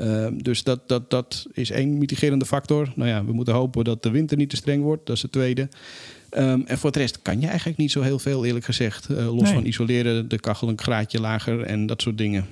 Uh, 0.00 0.26
dus 0.36 0.62
dat, 0.62 0.88
dat, 0.88 1.10
dat 1.10 1.46
is 1.52 1.70
één 1.70 1.98
mitigerende 1.98 2.46
factor. 2.46 2.92
Nou 2.94 3.08
ja, 3.08 3.24
we 3.24 3.32
moeten 3.32 3.54
hopen 3.54 3.84
dat 3.84 4.02
de 4.02 4.10
winter 4.10 4.36
niet 4.36 4.50
te 4.50 4.56
streng 4.56 4.82
wordt. 4.82 5.06
Dat 5.06 5.16
is 5.16 5.22
het 5.22 5.32
tweede. 5.32 5.68
Um, 6.36 6.64
en 6.66 6.78
voor 6.78 6.92
de 6.92 6.98
rest 6.98 7.22
kan 7.22 7.40
je 7.40 7.46
eigenlijk 7.46 7.78
niet 7.78 7.90
zo 7.90 8.02
heel 8.02 8.18
veel, 8.18 8.44
eerlijk 8.44 8.64
gezegd. 8.64 9.10
Uh, 9.10 9.16
los 9.34 9.42
nee. 9.42 9.52
van 9.52 9.64
isoleren, 9.64 10.28
de 10.28 10.40
kachel 10.40 10.68
een 10.68 10.78
graadje 10.78 11.20
lager 11.20 11.60
en 11.60 11.86
dat 11.86 12.02
soort 12.02 12.18
dingen. 12.18 12.46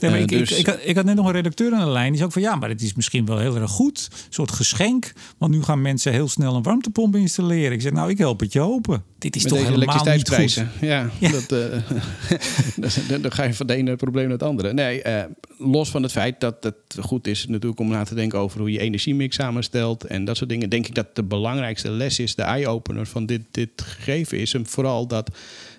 Ja, 0.00 0.10
maar 0.10 0.20
ik, 0.20 0.28
dus... 0.28 0.50
ik, 0.50 0.58
ik, 0.58 0.66
had, 0.66 0.78
ik, 0.82 0.96
had 0.96 1.04
net 1.04 1.16
nog 1.16 1.26
een 1.26 1.32
redacteur 1.32 1.72
aan 1.72 1.84
de 1.84 1.90
lijn. 1.90 2.06
Die 2.08 2.16
zei 2.16 2.24
ook 2.24 2.32
van 2.32 2.42
ja, 2.42 2.54
maar 2.54 2.68
het 2.68 2.82
is 2.82 2.94
misschien 2.94 3.26
wel 3.26 3.38
heel 3.38 3.56
erg 3.56 3.70
goed. 3.70 4.08
Een 4.12 4.18
soort 4.28 4.50
geschenk. 4.50 5.12
Want 5.38 5.52
nu 5.52 5.62
gaan 5.62 5.82
mensen 5.82 6.12
heel 6.12 6.28
snel 6.28 6.54
een 6.54 6.62
warmtepomp 6.62 7.16
installeren. 7.16 7.72
Ik 7.72 7.80
zeg 7.80 7.92
nou, 7.92 8.10
ik 8.10 8.18
help 8.18 8.40
het 8.40 8.52
je 8.52 8.60
open. 8.60 9.04
Dit 9.18 9.36
is 9.36 9.42
Met 9.42 9.52
toch 9.52 9.62
helemaal 9.62 10.04
niet 10.04 10.34
goed. 10.34 10.64
Ja, 10.80 11.10
ja. 11.18 11.30
Dat, 11.30 11.52
uh, 11.52 13.22
dan 13.22 13.32
ga 13.32 13.44
je 13.44 13.54
van 13.54 13.66
de 13.66 13.74
ene 13.74 13.96
probleem 13.96 14.24
naar 14.24 14.32
het 14.32 14.42
andere. 14.42 14.72
Nee, 14.72 15.04
uh, 15.06 15.22
los 15.58 15.90
van 15.90 16.02
het 16.02 16.12
feit 16.12 16.40
dat 16.40 16.56
het 16.60 16.96
goed 17.00 17.26
is 17.26 17.46
natuurlijk 17.46 17.80
om 17.80 17.88
na 17.88 18.04
te 18.04 18.14
denken 18.14 18.38
over 18.38 18.60
hoe 18.60 18.72
je 18.72 18.78
energiemix 18.78 19.36
samenstelt. 19.36 20.04
En 20.04 20.24
dat 20.24 20.36
soort 20.36 20.50
dingen. 20.50 20.70
Denk 20.70 20.86
ik 20.86 20.94
dat 20.94 21.16
de 21.16 21.22
belangrijkste 21.22 21.90
les 21.90 22.18
is, 22.18 22.34
de 22.34 22.42
eye-opener 22.42 23.06
van 23.06 23.26
dit, 23.26 23.42
dit 23.50 23.70
gegeven 23.76 24.38
is. 24.38 24.54
En 24.54 24.66
vooral 24.66 25.06
dat 25.06 25.30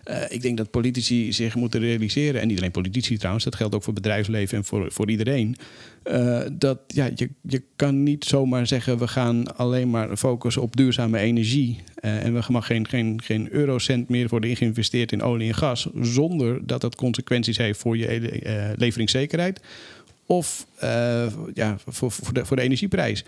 uh, 0.09 0.21
ik 0.29 0.41
denk 0.41 0.57
dat 0.57 0.71
politici 0.71 1.33
zich 1.33 1.55
moeten 1.55 1.79
realiseren, 1.79 2.41
en 2.41 2.47
niet 2.47 2.57
alleen 2.57 2.71
politici 2.71 3.17
trouwens, 3.17 3.43
dat 3.43 3.55
geldt 3.55 3.75
ook 3.75 3.83
voor 3.83 3.93
bedrijfsleven 3.93 4.57
en 4.57 4.65
voor, 4.65 4.91
voor 4.91 5.09
iedereen. 5.09 5.55
Uh, 6.11 6.41
dat 6.53 6.79
ja, 6.87 7.09
je, 7.15 7.29
je 7.41 7.63
kan 7.75 8.03
niet 8.03 8.25
zomaar 8.25 8.67
zeggen 8.67 8.97
we 8.97 9.07
gaan 9.07 9.57
alleen 9.57 9.89
maar 9.89 10.17
focussen 10.17 10.61
op 10.61 10.75
duurzame 10.75 11.19
energie. 11.19 11.79
Uh, 12.01 12.25
en 12.25 12.33
we 12.33 12.43
mag 12.47 12.65
geen, 12.65 12.87
geen, 12.87 13.21
geen 13.23 13.47
eurocent 13.51 14.09
meer 14.09 14.27
worden 14.27 14.55
geïnvesteerd 14.55 15.11
in 15.11 15.21
olie 15.21 15.47
en 15.47 15.55
gas. 15.55 15.87
Zonder 16.01 16.67
dat 16.67 16.81
dat 16.81 16.95
consequenties 16.95 17.57
heeft 17.57 17.79
voor 17.79 17.97
je 17.97 18.73
leveringszekerheid. 18.75 19.61
Of 20.25 20.67
ja, 21.53 21.77
voor, 21.87 22.11
voor, 22.11 22.33
de, 22.33 22.45
voor 22.45 22.57
de 22.57 22.63
energieprijs. 22.63 23.23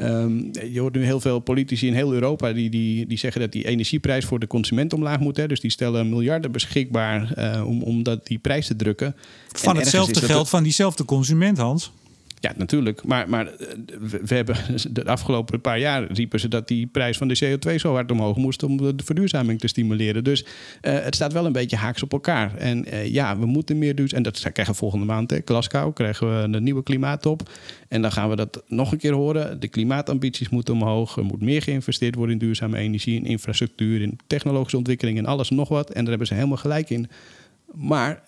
Um, 0.00 0.50
je 0.72 0.80
hoort 0.80 0.94
nu 0.94 1.04
heel 1.04 1.20
veel 1.20 1.38
politici 1.38 1.86
in 1.86 1.94
heel 1.94 2.12
Europa 2.12 2.52
die, 2.52 2.70
die, 2.70 3.06
die 3.06 3.18
zeggen 3.18 3.40
dat 3.40 3.52
die 3.52 3.66
energieprijs 3.66 4.24
voor 4.24 4.38
de 4.38 4.46
consument 4.46 4.92
omlaag 4.92 5.18
moet. 5.20 5.36
Hè. 5.36 5.48
Dus 5.48 5.60
die 5.60 5.70
stellen 5.70 6.08
miljarden 6.08 6.52
beschikbaar 6.52 7.34
uh, 7.38 7.66
om, 7.66 7.82
om 7.82 8.02
dat, 8.02 8.26
die 8.26 8.38
prijs 8.38 8.66
te 8.66 8.76
drukken. 8.76 9.16
Van 9.48 9.76
hetzelfde 9.76 10.20
geld 10.20 10.40
het... 10.40 10.48
van 10.48 10.62
diezelfde 10.62 11.04
consument, 11.04 11.58
Hans. 11.58 11.92
Ja, 12.42 12.52
natuurlijk. 12.56 13.04
Maar, 13.04 13.28
maar 13.28 13.52
we 14.00 14.34
hebben 14.34 14.56
de 14.90 15.04
afgelopen 15.04 15.60
paar 15.60 15.78
jaar 15.78 16.12
riepen 16.12 16.40
ze 16.40 16.48
dat 16.48 16.68
die 16.68 16.86
prijs 16.86 17.16
van 17.16 17.28
de 17.28 17.58
CO2 17.58 17.74
zo 17.74 17.92
hard 17.94 18.10
omhoog 18.10 18.36
moest 18.36 18.62
om 18.62 18.76
de 18.76 18.94
verduurzaming 19.04 19.60
te 19.60 19.68
stimuleren. 19.68 20.24
Dus 20.24 20.42
uh, 20.42 20.48
het 20.80 21.14
staat 21.14 21.32
wel 21.32 21.46
een 21.46 21.52
beetje 21.52 21.76
haaks 21.76 22.02
op 22.02 22.12
elkaar. 22.12 22.56
En 22.56 22.94
uh, 22.94 23.06
ja, 23.06 23.38
we 23.38 23.46
moeten 23.46 23.78
meer 23.78 23.94
dus. 23.94 24.12
En 24.12 24.22
dat 24.22 24.40
krijgen 24.52 24.74
we 24.74 24.80
volgende 24.80 25.04
maand. 25.06 25.30
Hè, 25.30 25.38
Glasgow 25.44 25.94
krijgen 25.94 26.28
we 26.28 26.56
een 26.56 26.62
nieuwe 26.62 26.82
klimaattop. 26.82 27.50
En 27.88 28.02
dan 28.02 28.12
gaan 28.12 28.28
we 28.28 28.36
dat 28.36 28.62
nog 28.66 28.92
een 28.92 28.98
keer 28.98 29.12
horen. 29.12 29.60
De 29.60 29.68
klimaatambities 29.68 30.48
moeten 30.48 30.74
omhoog. 30.74 31.16
Er 31.16 31.24
moet 31.24 31.40
meer 31.40 31.62
geïnvesteerd 31.62 32.14
worden 32.14 32.34
in 32.34 32.46
duurzame 32.46 32.78
energie, 32.78 33.16
in 33.16 33.26
infrastructuur, 33.26 34.02
in 34.02 34.18
technologische 34.26 34.76
ontwikkeling 34.76 35.18
en 35.18 35.26
alles 35.26 35.50
nog 35.50 35.68
wat. 35.68 35.90
En 35.90 36.00
daar 36.00 36.08
hebben 36.08 36.26
ze 36.26 36.34
helemaal 36.34 36.56
gelijk 36.56 36.90
in. 36.90 37.08
Maar 37.72 38.22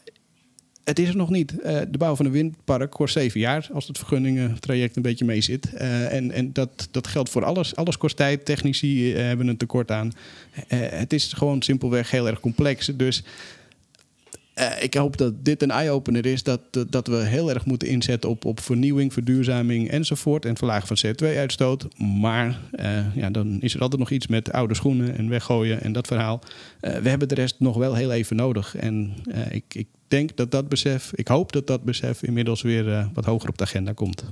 het 0.84 0.98
is 0.98 1.08
er 1.08 1.16
nog 1.16 1.31
niet. 1.31 1.52
Uh, 1.52 1.81
de 1.88 1.98
bouw 1.98 2.16
van 2.16 2.26
een 2.26 2.32
windpark 2.32 2.90
kost 2.90 3.12
zeven 3.12 3.40
jaar 3.40 3.69
als 3.72 3.86
het 3.86 3.98
vergunningentraject 3.98 4.96
een 4.96 5.02
beetje 5.02 5.25
mee 5.25 5.40
zit. 5.40 5.69
Uh, 5.75 6.12
en 6.12 6.31
en 6.31 6.52
dat, 6.52 6.88
dat 6.90 7.06
geldt 7.06 7.31
voor 7.31 7.44
alles. 7.44 7.76
Alles 7.76 7.96
kost 7.96 8.16
tijd. 8.16 8.44
Technici 8.44 9.12
uh, 9.12 9.19
hebben 9.19 9.48
een 9.48 9.56
tekort 9.56 9.90
aan. 9.90 10.12
het 10.69 11.12
is 11.12 11.32
gewoon 11.32 11.62
simpelweg 11.62 12.10
heel 12.10 12.26
erg 12.26 12.40
complex. 12.40 12.86
Dus 12.86 13.22
ik 14.81 14.95
hoop 14.95 15.17
dat 15.17 15.45
dit 15.45 15.62
een 15.62 15.71
eye-opener 15.71 16.27
is. 16.27 16.43
Dat, 16.43 16.61
dat 16.89 17.06
we 17.06 17.17
heel 17.17 17.51
erg 17.51 17.65
moeten 17.65 17.89
inzetten 17.89 18.31
op, 18.31 18.45
op 18.45 18.61
vernieuwing, 18.61 19.12
verduurzaming 19.12 19.91
enzovoort. 19.91 20.45
En 20.45 20.56
verlagen 20.56 20.97
van 20.97 21.11
CO2-uitstoot. 21.12 21.87
Maar 22.21 22.61
ja, 23.15 23.31
dan 23.31 23.61
is 23.61 23.75
er 23.75 23.81
altijd 23.81 24.01
nog 24.01 24.11
iets 24.11 24.27
met 24.27 24.53
oude 24.53 24.75
schoenen 24.75 25.17
en 25.17 25.29
weggooien 25.29 25.81
en 25.81 25.93
dat 25.93 26.06
verhaal. 26.06 26.41
we 26.81 27.09
hebben 27.09 27.29
de 27.29 27.35
rest 27.35 27.55
nog 27.59 27.77
wel 27.77 27.95
heel 27.95 28.12
even 28.12 28.37
nodig. 28.37 28.77
En 28.77 29.12
ik, 29.51 29.65
ik 29.69 29.87
denk 30.09 30.37
dat 30.37 30.51
dat 30.51 30.69
besef, 30.69 31.12
ik 31.15 31.29
hoop 31.29 31.53
dat 31.53 31.67
dat 31.67 31.83
besef 31.83 32.23
inmiddels 32.23 32.62
weer 32.62 33.09
wat 33.15 33.25
hoger 33.25 33.49
op 33.49 33.59
de 33.59 33.65
agenda 33.65 33.93
komt. 33.93 34.25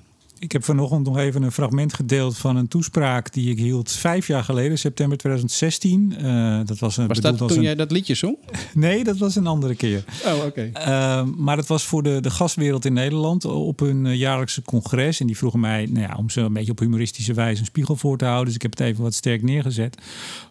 Ik 0.42 0.52
heb 0.52 0.64
vanochtend 0.64 1.06
nog 1.06 1.18
even 1.18 1.42
een 1.42 1.52
fragment 1.52 1.94
gedeeld 1.94 2.38
van 2.38 2.56
een 2.56 2.68
toespraak 2.68 3.32
die 3.32 3.50
ik 3.50 3.58
hield 3.58 3.90
vijf 3.90 4.26
jaar 4.26 4.44
geleden, 4.44 4.78
september 4.78 5.18
2016. 5.18 6.14
Uh, 6.20 6.60
dat 6.64 6.78
was, 6.78 6.96
een, 6.96 7.06
was 7.06 7.20
dat 7.20 7.38
toen 7.38 7.50
een... 7.50 7.62
jij 7.62 7.74
dat 7.74 7.90
liedje 7.90 8.14
zong? 8.14 8.36
nee, 8.74 9.04
dat 9.04 9.16
was 9.16 9.36
een 9.36 9.46
andere 9.46 9.74
keer. 9.74 10.04
Oh, 10.26 10.36
oké. 10.36 10.46
Okay. 10.46 10.72
Uh, 10.88 11.28
maar 11.36 11.56
het 11.56 11.66
was 11.66 11.84
voor 11.84 12.02
de, 12.02 12.20
de 12.20 12.30
gaswereld 12.30 12.84
in 12.84 12.92
Nederland 12.92 13.44
op 13.44 13.78
hun 13.78 14.04
uh, 14.04 14.14
jaarlijkse 14.14 14.62
congres. 14.62 15.20
En 15.20 15.26
die 15.26 15.36
vroegen 15.36 15.60
mij 15.60 15.86
nou 15.86 16.06
ja, 16.06 16.16
om 16.16 16.30
ze 16.30 16.40
een 16.40 16.52
beetje 16.52 16.72
op 16.72 16.78
humoristische 16.78 17.34
wijze 17.34 17.60
een 17.60 17.66
spiegel 17.66 17.96
voor 17.96 18.18
te 18.18 18.24
houden. 18.24 18.46
Dus 18.46 18.54
ik 18.54 18.62
heb 18.62 18.70
het 18.70 18.80
even 18.80 19.02
wat 19.02 19.14
sterk 19.14 19.42
neergezet. 19.42 19.98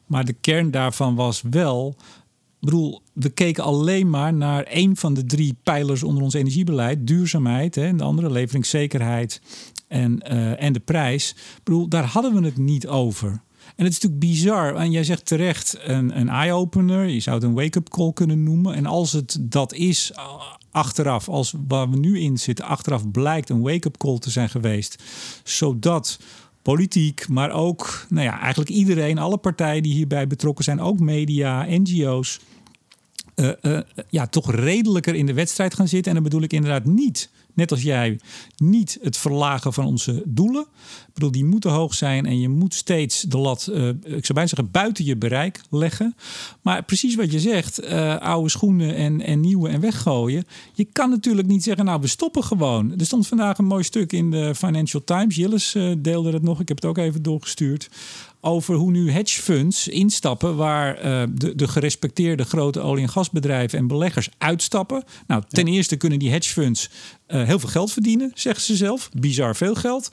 Maar 0.05 0.25
de 0.25 0.35
kern 0.41 0.71
daarvan 0.71 1.15
was 1.15 1.43
wel 1.49 1.95
bedoel, 2.59 3.01
we 3.13 3.29
keken 3.29 3.63
alleen 3.63 4.09
maar 4.09 4.33
naar 4.33 4.63
één 4.63 4.95
van 4.95 5.13
de 5.13 5.25
drie 5.25 5.55
pijlers 5.63 6.03
onder 6.03 6.23
ons 6.23 6.33
energiebeleid: 6.33 7.07
duurzaamheid. 7.07 7.75
Hè, 7.75 7.85
en 7.85 7.97
de 7.97 8.03
andere 8.03 8.31
leveringszekerheid 8.31 9.41
en, 9.91 10.23
uh, 10.31 10.63
en 10.63 10.73
de 10.73 10.79
prijs. 10.79 11.29
Ik 11.31 11.63
bedoel, 11.63 11.87
daar 11.87 12.05
hadden 12.05 12.33
we 12.33 12.45
het 12.45 12.57
niet 12.57 12.87
over. 12.87 13.41
En 13.75 13.85
het 13.85 13.93
is 13.93 13.99
natuurlijk 13.99 14.19
bizar. 14.19 14.75
En 14.75 14.91
jij 14.91 15.03
zegt 15.03 15.25
terecht 15.25 15.77
een, 15.83 16.19
een 16.19 16.29
eye-opener. 16.29 17.07
Je 17.07 17.19
zou 17.19 17.35
het 17.35 17.45
een 17.45 17.53
wake-up 17.53 17.89
call 17.89 18.13
kunnen 18.13 18.43
noemen. 18.43 18.73
En 18.75 18.85
als 18.85 19.11
het 19.11 19.37
dat 19.41 19.73
is, 19.73 20.11
achteraf, 20.71 21.29
als 21.29 21.53
waar 21.67 21.89
we 21.89 21.97
nu 21.97 22.19
in 22.19 22.37
zitten, 22.37 22.65
achteraf 22.65 23.11
blijkt 23.11 23.49
een 23.49 23.61
wake-up 23.61 23.97
call 23.97 24.17
te 24.17 24.29
zijn 24.29 24.49
geweest. 24.49 25.03
Zodat 25.43 26.19
politiek, 26.61 27.27
maar 27.27 27.51
ook 27.51 28.05
nou 28.09 28.25
ja, 28.25 28.39
eigenlijk 28.39 28.69
iedereen, 28.69 29.17
alle 29.17 29.37
partijen 29.37 29.83
die 29.83 29.93
hierbij 29.93 30.27
betrokken 30.27 30.63
zijn, 30.63 30.81
ook 30.81 30.99
media, 30.99 31.65
NGO's, 31.67 32.39
uh, 33.35 33.51
uh, 33.61 33.79
ja, 34.09 34.27
toch 34.27 34.51
redelijker 34.51 35.15
in 35.15 35.25
de 35.25 35.33
wedstrijd 35.33 35.73
gaan 35.73 35.87
zitten. 35.87 36.07
En 36.07 36.13
dan 36.13 36.29
bedoel 36.29 36.43
ik 36.43 36.53
inderdaad 36.53 36.85
niet 36.85 37.29
net 37.53 37.71
als 37.71 37.81
jij, 37.81 38.19
niet 38.57 38.97
het 39.01 39.17
verlagen 39.17 39.73
van 39.73 39.85
onze 39.85 40.23
doelen. 40.25 40.65
Ik 41.07 41.13
bedoel, 41.13 41.31
die 41.31 41.45
moeten 41.45 41.71
hoog 41.71 41.93
zijn 41.93 42.25
en 42.25 42.39
je 42.39 42.49
moet 42.49 42.73
steeds 42.73 43.21
de 43.21 43.37
lat, 43.37 43.67
uh, 43.71 43.87
ik 43.87 44.25
zou 44.25 44.33
bijna 44.33 44.47
zeggen, 44.47 44.71
buiten 44.71 45.05
je 45.05 45.17
bereik 45.17 45.61
leggen. 45.69 46.15
Maar 46.61 46.83
precies 46.83 47.15
wat 47.15 47.31
je 47.31 47.39
zegt, 47.39 47.83
uh, 47.83 48.17
oude 48.17 48.49
schoenen 48.49 48.95
en, 48.95 49.21
en 49.21 49.39
nieuwe 49.39 49.69
en 49.69 49.79
weggooien. 49.79 50.45
Je 50.73 50.83
kan 50.83 51.09
natuurlijk 51.09 51.47
niet 51.47 51.63
zeggen, 51.63 51.85
nou, 51.85 52.01
we 52.01 52.07
stoppen 52.07 52.43
gewoon. 52.43 52.99
Er 52.99 53.05
stond 53.05 53.27
vandaag 53.27 53.57
een 53.57 53.65
mooi 53.65 53.83
stuk 53.83 54.11
in 54.11 54.31
de 54.31 54.55
Financial 54.55 55.03
Times. 55.03 55.35
Jillis 55.35 55.75
uh, 55.75 55.93
deelde 55.97 56.31
het 56.31 56.43
nog, 56.43 56.59
ik 56.59 56.67
heb 56.67 56.77
het 56.77 56.85
ook 56.85 56.97
even 56.97 57.21
doorgestuurd 57.21 57.89
over 58.41 58.75
hoe 58.75 58.91
nu 58.91 59.11
hedge 59.11 59.41
funds 59.41 59.87
instappen 59.87 60.55
waar 60.55 61.05
uh, 61.05 61.23
de, 61.33 61.55
de 61.55 61.67
gerespecteerde 61.67 62.43
grote 62.43 62.79
olie- 62.79 63.03
en 63.03 63.09
gasbedrijven 63.09 63.79
en 63.79 63.87
beleggers 63.87 64.29
uitstappen. 64.37 65.03
Nou, 65.27 65.43
ten 65.47 65.67
eerste 65.67 65.95
kunnen 65.95 66.19
die 66.19 66.31
hedge 66.31 66.51
funds 66.51 66.89
uh, 67.27 67.43
heel 67.43 67.59
veel 67.59 67.69
geld 67.69 67.91
verdienen, 67.91 68.31
zeggen 68.33 68.63
ze 68.63 68.75
zelf. 68.75 69.09
Bizar 69.19 69.55
veel 69.55 69.75
geld. 69.75 70.11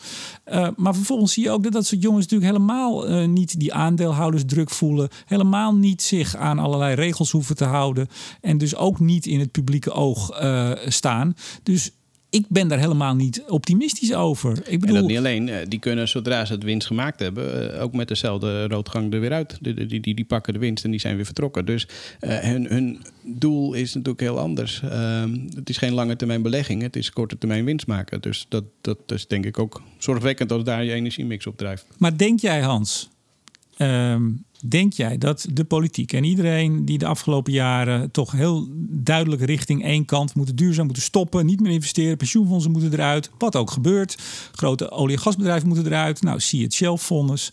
Uh, 0.52 0.68
maar 0.76 0.94
vervolgens 0.94 1.32
zie 1.32 1.42
je 1.42 1.50
ook 1.50 1.62
dat 1.62 1.72
dat 1.72 1.86
soort 1.86 2.02
jongens 2.02 2.26
natuurlijk 2.26 2.52
helemaal 2.52 3.10
uh, 3.10 3.28
niet 3.28 3.60
die 3.60 3.74
aandeelhoudersdruk 3.74 4.70
voelen. 4.70 5.08
Helemaal 5.26 5.74
niet 5.74 6.02
zich 6.02 6.36
aan 6.36 6.58
allerlei 6.58 6.94
regels 6.94 7.30
hoeven 7.30 7.56
te 7.56 7.64
houden. 7.64 8.08
En 8.40 8.58
dus 8.58 8.76
ook 8.76 9.00
niet 9.00 9.26
in 9.26 9.40
het 9.40 9.50
publieke 9.50 9.92
oog 9.92 10.40
staan. 10.86 11.34
Dus 11.62 11.90
ik 12.30 12.44
ben 12.48 12.68
daar 12.68 12.78
helemaal 12.78 13.14
niet 13.14 13.42
optimistisch 13.46 14.14
over. 14.14 14.50
Ik 14.50 14.80
bedoel... 14.80 14.96
En 14.96 15.00
dat 15.02 15.10
niet 15.10 15.18
alleen. 15.18 15.48
Eh, 15.48 15.66
die 15.68 15.78
kunnen 15.78 16.08
zodra 16.08 16.44
ze 16.44 16.52
het 16.52 16.62
winst 16.62 16.86
gemaakt 16.86 17.20
hebben, 17.20 17.74
eh, 17.74 17.82
ook 17.82 17.92
met 17.92 18.08
dezelfde 18.08 18.66
roodgang 18.66 19.12
er 19.12 19.20
weer 19.20 19.32
uit. 19.32 19.58
Die, 19.60 19.86
die, 19.86 20.00
die, 20.00 20.14
die 20.14 20.24
pakken 20.24 20.52
de 20.52 20.58
winst 20.58 20.84
en 20.84 20.90
die 20.90 21.00
zijn 21.00 21.16
weer 21.16 21.24
vertrokken. 21.24 21.64
Dus 21.64 21.88
uh, 22.20 22.38
hun, 22.38 22.66
hun 22.66 23.02
doel 23.24 23.72
is 23.72 23.94
natuurlijk 23.94 24.20
heel 24.20 24.38
anders. 24.38 24.80
Uh, 24.84 25.24
het 25.54 25.68
is 25.68 25.76
geen 25.76 25.92
lange 25.92 26.16
termijn 26.16 26.42
belegging, 26.42 26.82
het 26.82 26.96
is 26.96 27.10
korte 27.10 27.38
termijn 27.38 27.64
winst 27.64 27.86
maken. 27.86 28.20
Dus 28.20 28.46
dat, 28.48 28.64
dat 28.80 28.98
is 29.06 29.26
denk 29.26 29.44
ik 29.44 29.58
ook 29.58 29.82
zorgwekkend 29.98 30.52
als 30.52 30.64
daar 30.64 30.84
je 30.84 30.92
energiemix 30.92 31.46
op 31.46 31.56
drijft. 31.56 31.86
Maar 31.98 32.16
denk 32.16 32.40
jij, 32.40 32.60
Hans, 32.60 33.10
um, 33.78 34.46
Denk 34.66 34.92
jij 34.92 35.18
dat 35.18 35.46
de 35.52 35.64
politiek 35.64 36.12
en 36.12 36.24
iedereen 36.24 36.84
die 36.84 36.98
de 36.98 37.06
afgelopen 37.06 37.52
jaren 37.52 38.10
toch 38.10 38.32
heel 38.32 38.66
duidelijk 38.88 39.42
richting 39.42 39.84
één 39.84 40.04
kant 40.04 40.34
moeten 40.34 40.56
duurzaam 40.56 40.84
moeten 40.84 41.02
stoppen, 41.02 41.46
niet 41.46 41.60
meer 41.60 41.72
investeren, 41.72 42.16
pensioenfondsen 42.16 42.70
moeten 42.70 42.92
eruit, 42.92 43.30
wat 43.38 43.56
ook 43.56 43.70
gebeurt, 43.70 44.18
grote 44.52 44.90
olie- 44.90 45.14
en 45.14 45.20
gasbedrijven 45.20 45.68
moeten 45.68 45.86
eruit, 45.86 46.22
nou 46.22 46.40
zie 46.40 46.62
het 46.62 46.74
Shell-fonds. 46.74 47.52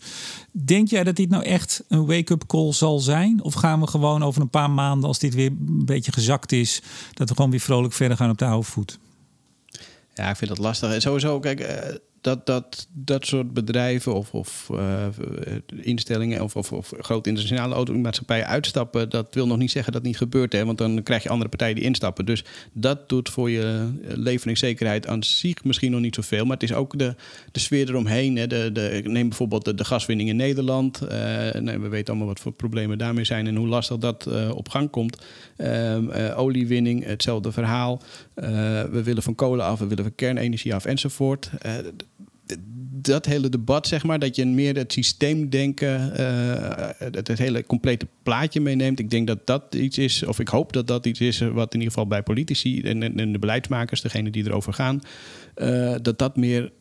Denk 0.50 0.88
jij 0.88 1.04
dat 1.04 1.16
dit 1.16 1.28
nou 1.28 1.44
echt 1.44 1.84
een 1.88 2.06
wake-up 2.06 2.46
call 2.46 2.72
zal 2.72 2.98
zijn? 2.98 3.42
Of 3.42 3.54
gaan 3.54 3.80
we 3.80 3.86
gewoon 3.86 4.22
over 4.22 4.42
een 4.42 4.50
paar 4.50 4.70
maanden, 4.70 5.08
als 5.08 5.18
dit 5.18 5.34
weer 5.34 5.50
een 5.50 5.84
beetje 5.84 6.12
gezakt 6.12 6.52
is, 6.52 6.82
dat 7.12 7.28
we 7.28 7.34
gewoon 7.34 7.50
weer 7.50 7.60
vrolijk 7.60 7.94
verder 7.94 8.16
gaan 8.16 8.30
op 8.30 8.38
de 8.38 8.44
oude 8.44 8.66
voet? 8.66 8.98
Ja, 10.14 10.30
ik 10.30 10.36
vind 10.36 10.50
dat 10.50 10.58
lastig. 10.58 11.02
Sowieso, 11.02 11.40
kijk, 11.40 11.60
eh, 11.60 11.94
dat, 12.26 12.46
dat 12.46 12.88
dat 12.92 13.26
soort 13.26 13.52
bedrijven 13.52 14.14
of, 14.14 14.34
of 14.34 14.68
uh, 14.72 15.06
instellingen 15.80 16.42
of, 16.42 16.56
of, 16.56 16.72
of 16.72 16.92
grote 16.98 17.28
internationale 17.28 17.74
automaatschappijen 17.74 18.46
uitstappen, 18.46 19.10
dat 19.10 19.34
wil 19.34 19.46
nog 19.46 19.58
niet 19.58 19.70
zeggen 19.70 19.92
dat 19.92 20.02
niet 20.02 20.16
gebeurt. 20.16 20.52
Hè? 20.52 20.64
Want 20.64 20.78
dan 20.78 21.02
krijg 21.02 21.22
je 21.22 21.28
andere 21.28 21.48
partijen 21.48 21.74
die 21.74 21.84
instappen. 21.84 22.24
Dus 22.24 22.44
dat 22.72 23.08
doet 23.08 23.28
voor 23.28 23.50
je 23.50 23.92
leveringszekerheid 24.02 25.06
aan 25.06 25.22
zich 25.22 25.64
misschien 25.64 25.90
nog 25.90 26.00
niet 26.00 26.14
zoveel. 26.14 26.44
Maar 26.44 26.56
het 26.56 26.70
is 26.70 26.74
ook 26.74 26.98
de, 26.98 27.14
de 27.52 27.60
sfeer 27.60 27.88
eromheen. 27.88 28.36
Hè? 28.36 28.46
De, 28.46 28.70
de, 28.72 29.00
neem 29.04 29.28
bijvoorbeeld 29.28 29.78
de, 29.78 29.84
gaswinning 29.84 30.28
in 30.28 30.36
Nederland. 30.36 31.02
Uh, 31.02 31.08
nou, 31.60 31.80
we 31.80 31.88
weten 31.88 32.08
allemaal 32.08 32.28
wat 32.28 32.40
voor 32.40 32.52
problemen 32.52 32.98
daarmee 32.98 33.24
zijn 33.24 33.46
en 33.46 33.56
hoe 33.56 33.68
lastig 33.68 33.98
dat 33.98 34.26
uh, 34.28 34.50
op 34.54 34.68
gang 34.68 34.90
komt. 34.90 35.18
Ehm, 35.56 36.32
oliewinning, 36.36 37.04
hetzelfde 37.04 37.52
verhaal. 37.52 38.02
we 38.34 39.00
willen 39.04 39.22
van 39.22 39.34
kolen 39.34 39.64
af, 39.64 39.78
we 39.78 39.86
willen 39.86 40.04
van 40.04 40.14
kernenergie 40.14 40.74
af 40.74 40.84
enzovoort 40.84 41.50
dat 43.02 43.26
hele 43.26 43.48
debat, 43.48 43.86
zeg 43.86 44.04
maar, 44.04 44.18
dat 44.18 44.36
je 44.36 44.46
meer 44.46 44.76
het 44.76 44.92
systeemdenken, 44.92 46.12
uh, 46.20 46.88
het, 46.98 47.28
het, 47.28 47.38
hele 47.38 47.66
complete 47.66 48.06
plaatje 48.22 48.60
meeneemt. 48.60 48.98
Ik 48.98 49.10
denk 49.10 49.26
dat 49.26 49.46
dat 49.46 49.74
iets 49.74 49.98
is, 49.98 50.24
of 50.24 50.40
ik 50.40 50.48
hoop 50.48 50.72
dat 50.72 50.86
dat 50.86 51.06
iets 51.06 51.20
is 51.20 51.38
wat 51.38 51.74
in 51.74 51.80
ieder 51.80 51.92
geval 51.92 52.06
bij 52.06 52.22
politici 52.22 52.82
en, 52.82 53.18
en 53.18 53.32
de 53.32 53.38
beleidsmakers, 53.38 54.00
degene 54.00 54.30
die 54.30 54.46
erover 54.46 54.72
gaan, 54.72 55.00
uh, 55.56 55.94
dat 56.02 56.18
dat 56.18 56.36
meer 56.36 56.72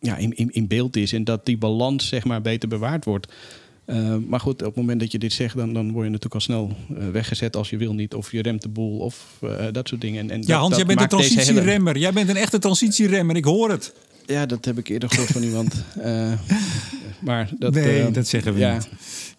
ja, 0.00 0.16
in, 0.16 0.36
in, 0.36 0.50
in 0.50 0.66
beeld 0.66 0.96
is 0.96 1.12
en 1.12 1.24
dat 1.24 1.46
die 1.46 1.58
balans, 1.58 2.08
zeg 2.08 2.24
maar, 2.24 2.42
beter 2.42 2.68
bewaard 2.68 3.04
wordt. 3.04 3.32
Uh, 3.86 4.16
maar 4.28 4.40
goed, 4.40 4.60
op 4.60 4.66
het 4.66 4.76
moment 4.76 5.00
dat 5.00 5.12
je 5.12 5.18
dit 5.18 5.32
zegt, 5.32 5.56
dan, 5.56 5.72
dan 5.72 5.92
word 5.92 6.04
je 6.04 6.10
natuurlijk 6.10 6.34
al 6.34 6.40
snel 6.40 6.76
uh, 6.90 7.08
weggezet 7.08 7.56
als 7.56 7.70
je 7.70 7.76
wil 7.76 7.94
niet. 7.94 8.14
Of 8.14 8.32
je 8.32 8.42
remt 8.42 8.62
de 8.62 8.68
boel 8.68 8.98
of 8.98 9.38
uh, 9.44 9.66
dat 9.72 9.88
soort 9.88 10.00
dingen. 10.00 10.20
En, 10.20 10.30
en 10.30 10.40
ja, 10.40 10.46
dat, 10.46 10.56
Hans, 10.56 10.68
dat 10.68 10.78
jij 10.78 10.86
bent 10.86 11.00
een 11.00 11.08
transitieremmer. 11.08 11.92
Hele... 11.92 12.04
Jij 12.04 12.12
bent 12.12 12.28
een 12.28 12.36
echte 12.36 12.58
transitieremmer, 12.58 13.36
ik 13.36 13.44
hoor 13.44 13.70
het. 13.70 13.92
Ja, 14.26 14.46
dat 14.46 14.64
heb 14.64 14.78
ik 14.78 14.88
eerder 14.88 15.08
gehoord 15.08 15.30
van 15.30 15.42
iemand. 15.42 15.84
Uh, 15.98 16.32
maar 17.20 17.50
dat, 17.58 17.74
nee, 17.74 18.06
uh, 18.06 18.12
dat 18.12 18.26
zeggen 18.26 18.54
we 18.54 18.60
ja. 18.60 18.72
niet. 18.72 18.88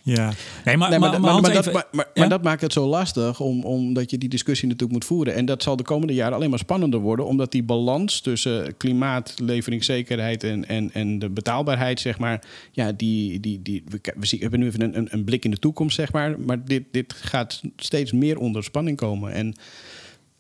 Ja. 0.01 0.33
Nee, 0.65 0.77
maar, 0.77 0.89
nee, 0.89 0.99
maar, 0.99 1.09
maar, 1.11 1.21
maar, 1.21 1.41
maar, 1.41 1.51
even, 1.51 1.63
dat, 1.63 1.73
maar, 1.73 1.87
maar, 1.91 2.05
ja? 2.13 2.19
maar, 2.21 2.29
dat 2.29 2.43
maakt 2.43 2.61
het 2.61 2.73
zo 2.73 2.87
lastig, 2.87 3.39
om, 3.39 3.63
omdat 3.63 4.11
je 4.11 4.17
die 4.17 4.29
discussie 4.29 4.67
natuurlijk 4.67 4.93
moet 4.93 5.05
voeren. 5.05 5.33
En 5.33 5.45
dat 5.45 5.63
zal 5.63 5.75
de 5.75 5.83
komende 5.83 6.13
jaren 6.13 6.35
alleen 6.35 6.49
maar 6.49 6.59
spannender 6.59 6.99
worden, 6.99 7.25
omdat 7.25 7.51
die 7.51 7.63
balans 7.63 8.21
tussen 8.21 8.77
klimaat, 8.77 9.33
leveringszekerheid 9.37 10.43
en, 10.43 10.67
en, 10.67 10.89
en 10.93 11.19
de 11.19 11.29
betaalbaarheid, 11.29 11.99
zeg 11.99 12.19
maar, 12.19 12.41
ja, 12.71 12.91
die, 12.91 13.39
die, 13.39 13.61
die, 13.61 13.83
we, 13.87 13.99
we 14.19 14.37
hebben 14.39 14.59
nu 14.59 14.65
even 14.65 14.97
een, 14.97 15.07
een 15.11 15.23
blik 15.23 15.45
in 15.45 15.51
de 15.51 15.59
toekomst, 15.59 15.95
zeg 15.95 16.11
maar. 16.11 16.39
Maar 16.39 16.65
dit, 16.65 16.83
dit 16.91 17.13
gaat 17.13 17.61
steeds 17.75 18.11
meer 18.11 18.37
onder 18.37 18.63
spanning 18.63 18.97
komen. 18.97 19.31
En 19.31 19.55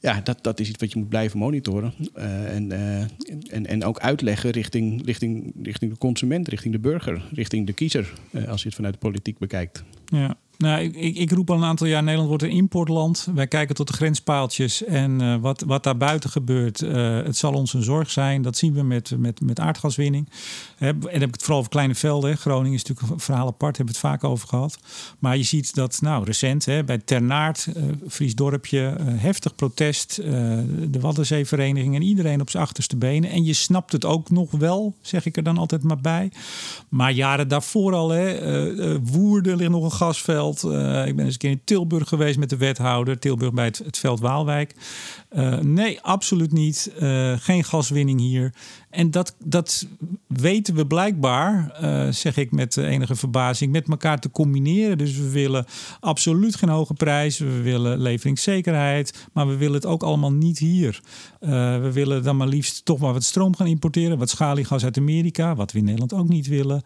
ja, 0.03 0.21
dat, 0.21 0.43
dat 0.43 0.59
is 0.59 0.69
iets 0.69 0.79
wat 0.79 0.91
je 0.91 0.99
moet 0.99 1.09
blijven 1.09 1.39
monitoren. 1.39 1.93
Uh, 2.17 2.55
en, 2.55 2.71
uh, 2.71 2.99
en, 3.47 3.65
en 3.65 3.83
ook 3.83 3.99
uitleggen 3.99 4.49
richting, 4.49 5.05
richting, 5.05 5.53
richting 5.63 5.91
de 5.91 5.97
consument, 5.97 6.47
richting 6.47 6.73
de 6.73 6.79
burger, 6.79 7.23
richting 7.31 7.67
de 7.67 7.73
kiezer, 7.73 8.13
uh, 8.31 8.47
als 8.47 8.61
je 8.61 8.67
het 8.67 8.75
vanuit 8.75 8.93
de 8.93 8.99
politiek 8.99 9.37
bekijkt. 9.37 9.83
Ja. 10.05 10.37
Nou, 10.57 10.81
ik, 10.81 11.17
ik, 11.17 11.31
roep 11.31 11.49
al 11.49 11.55
een 11.55 11.63
aantal 11.63 11.87
jaar: 11.87 12.01
Nederland 12.01 12.29
wordt 12.29 12.43
een 12.43 12.49
importland. 12.49 13.27
Wij 13.33 13.47
kijken 13.47 13.75
tot 13.75 13.87
de 13.87 13.93
grenspaaltjes 13.93 14.83
en 14.83 15.21
uh, 15.21 15.35
wat, 15.35 15.63
wat 15.67 15.83
daar 15.83 15.97
buiten 15.97 16.29
gebeurt. 16.29 16.81
Uh, 16.81 17.23
het 17.23 17.37
zal 17.37 17.53
ons 17.53 17.73
een 17.73 17.83
zorg 17.83 18.11
zijn. 18.11 18.41
Dat 18.41 18.57
zien 18.57 18.73
we 18.73 18.83
met, 18.83 19.13
met, 19.17 19.41
met 19.41 19.59
aardgaswinning. 19.59 20.29
en 20.77 20.99
dan 20.99 21.11
heb 21.11 21.27
ik 21.27 21.33
het 21.33 21.41
vooral 21.41 21.59
over 21.59 21.71
kleine 21.71 21.95
velden. 21.95 22.37
Groningen 22.37 22.73
is 22.73 22.83
natuurlijk 22.83 23.13
een 23.13 23.19
verhaal 23.19 23.47
apart, 23.47 23.77
hebben 23.77 23.95
we 23.95 24.01
het 24.01 24.11
vaak 24.11 24.23
over 24.31 24.47
gehad. 24.47 24.77
Maar 25.19 25.37
je 25.37 25.43
ziet 25.43 25.75
dat, 25.75 26.01
nou, 26.01 26.23
recent 26.23 26.65
bij 26.85 26.97
Ternaert, 26.97 27.67
uh, 27.77 27.83
Fries 28.09 28.35
dorpje, 28.35 28.95
heftig 29.01 29.55
protest. 29.55 30.15
de 30.15 30.99
Waddenzeevereniging 30.99 31.95
en 31.95 32.01
iedereen 32.01 32.41
op 32.41 32.49
zijn 32.49 32.63
achterste 32.63 32.97
benen. 32.97 33.29
En 33.29 33.43
je 33.43 33.53
snapt 33.53 33.91
het 33.91 34.05
ook 34.05 34.29
nog 34.29 34.51
wel, 34.51 34.95
zeg 35.01 35.25
ik 35.25 35.37
er 35.37 35.43
dan 35.43 35.57
altijd 35.57 35.83
maar 35.83 36.01
bij. 36.01 36.31
Maar 36.89 37.11
jaren 37.11 37.47
daarvoor 37.47 37.93
al, 37.93 38.09
hè, 38.09 39.01
Woerden 39.01 39.57
ligt 39.57 39.71
nog 39.71 39.83
een 39.83 39.91
gasveld. 39.91 40.42
Uh, 40.51 41.07
ik 41.07 41.15
ben 41.15 41.25
eens 41.25 41.33
een 41.33 41.39
keer 41.39 41.49
in 41.49 41.61
Tilburg 41.63 42.07
geweest 42.07 42.37
met 42.37 42.49
de 42.49 42.57
wethouder. 42.57 43.19
Tilburg 43.19 43.53
bij 43.53 43.65
het, 43.65 43.77
het 43.85 43.97
veld 43.97 44.19
Waalwijk. 44.19 44.75
Uh, 45.31 45.57
nee, 45.57 46.01
absoluut 46.01 46.51
niet. 46.51 46.91
Uh, 46.99 47.33
geen 47.37 47.63
gaswinning 47.63 48.19
hier. 48.19 48.53
En 48.89 49.11
dat, 49.11 49.35
dat 49.43 49.87
weten 50.27 50.75
we 50.75 50.87
blijkbaar, 50.87 51.75
zeg 52.13 52.37
ik 52.37 52.51
met 52.51 52.77
enige 52.77 53.15
verbazing, 53.15 53.71
met 53.71 53.89
elkaar 53.89 54.19
te 54.19 54.31
combineren. 54.31 54.97
Dus 54.97 55.17
we 55.17 55.29
willen 55.29 55.65
absoluut 55.99 56.55
geen 56.55 56.69
hoge 56.69 56.93
prijs. 56.93 57.37
We 57.37 57.61
willen 57.61 57.99
leveringszekerheid. 57.99 59.27
Maar 59.31 59.47
we 59.47 59.55
willen 59.55 59.75
het 59.75 59.85
ook 59.85 60.03
allemaal 60.03 60.31
niet 60.31 60.59
hier. 60.59 61.01
we 61.39 61.89
willen 61.93 62.23
dan 62.23 62.37
maar 62.37 62.47
liefst 62.47 62.85
toch 62.85 62.99
maar 62.99 63.13
wat 63.13 63.23
stroom 63.23 63.55
gaan 63.55 63.67
importeren. 63.67 64.17
Wat 64.17 64.29
schaliegas 64.29 64.83
uit 64.83 64.97
Amerika. 64.97 65.55
Wat 65.55 65.71
we 65.71 65.77
in 65.77 65.83
Nederland 65.83 66.13
ook 66.13 66.29
niet 66.29 66.47
willen. 66.47 66.83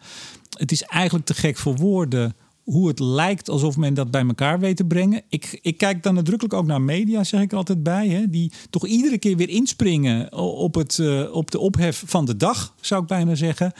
Het 0.58 0.72
is 0.72 0.82
eigenlijk 0.82 1.26
te 1.26 1.34
gek 1.34 1.56
voor 1.56 1.76
woorden 1.76 2.34
hoe 2.68 2.88
het 2.88 2.98
lijkt 2.98 3.48
alsof 3.48 3.76
men 3.76 3.94
dat 3.94 4.10
bij 4.10 4.26
elkaar 4.26 4.60
weet 4.60 4.76
te 4.76 4.84
brengen. 4.84 5.22
Ik, 5.28 5.58
ik 5.62 5.78
kijk 5.78 6.02
dan 6.02 6.14
nadrukkelijk 6.14 6.54
ook 6.54 6.66
naar 6.66 6.80
media, 6.80 7.24
zeg 7.24 7.40
ik 7.40 7.52
altijd 7.52 7.82
bij. 7.82 8.08
Hè, 8.08 8.30
die 8.30 8.52
toch 8.70 8.86
iedere 8.86 9.18
keer 9.18 9.36
weer 9.36 9.48
inspringen 9.48 10.32
op, 10.36 10.74
het, 10.74 10.98
uh, 10.98 11.34
op 11.34 11.50
de 11.50 11.58
ophef 11.58 12.02
van 12.06 12.24
de 12.24 12.36
dag, 12.36 12.74
zou 12.80 13.02
ik 13.02 13.08
bijna 13.08 13.34
zeggen. 13.34 13.72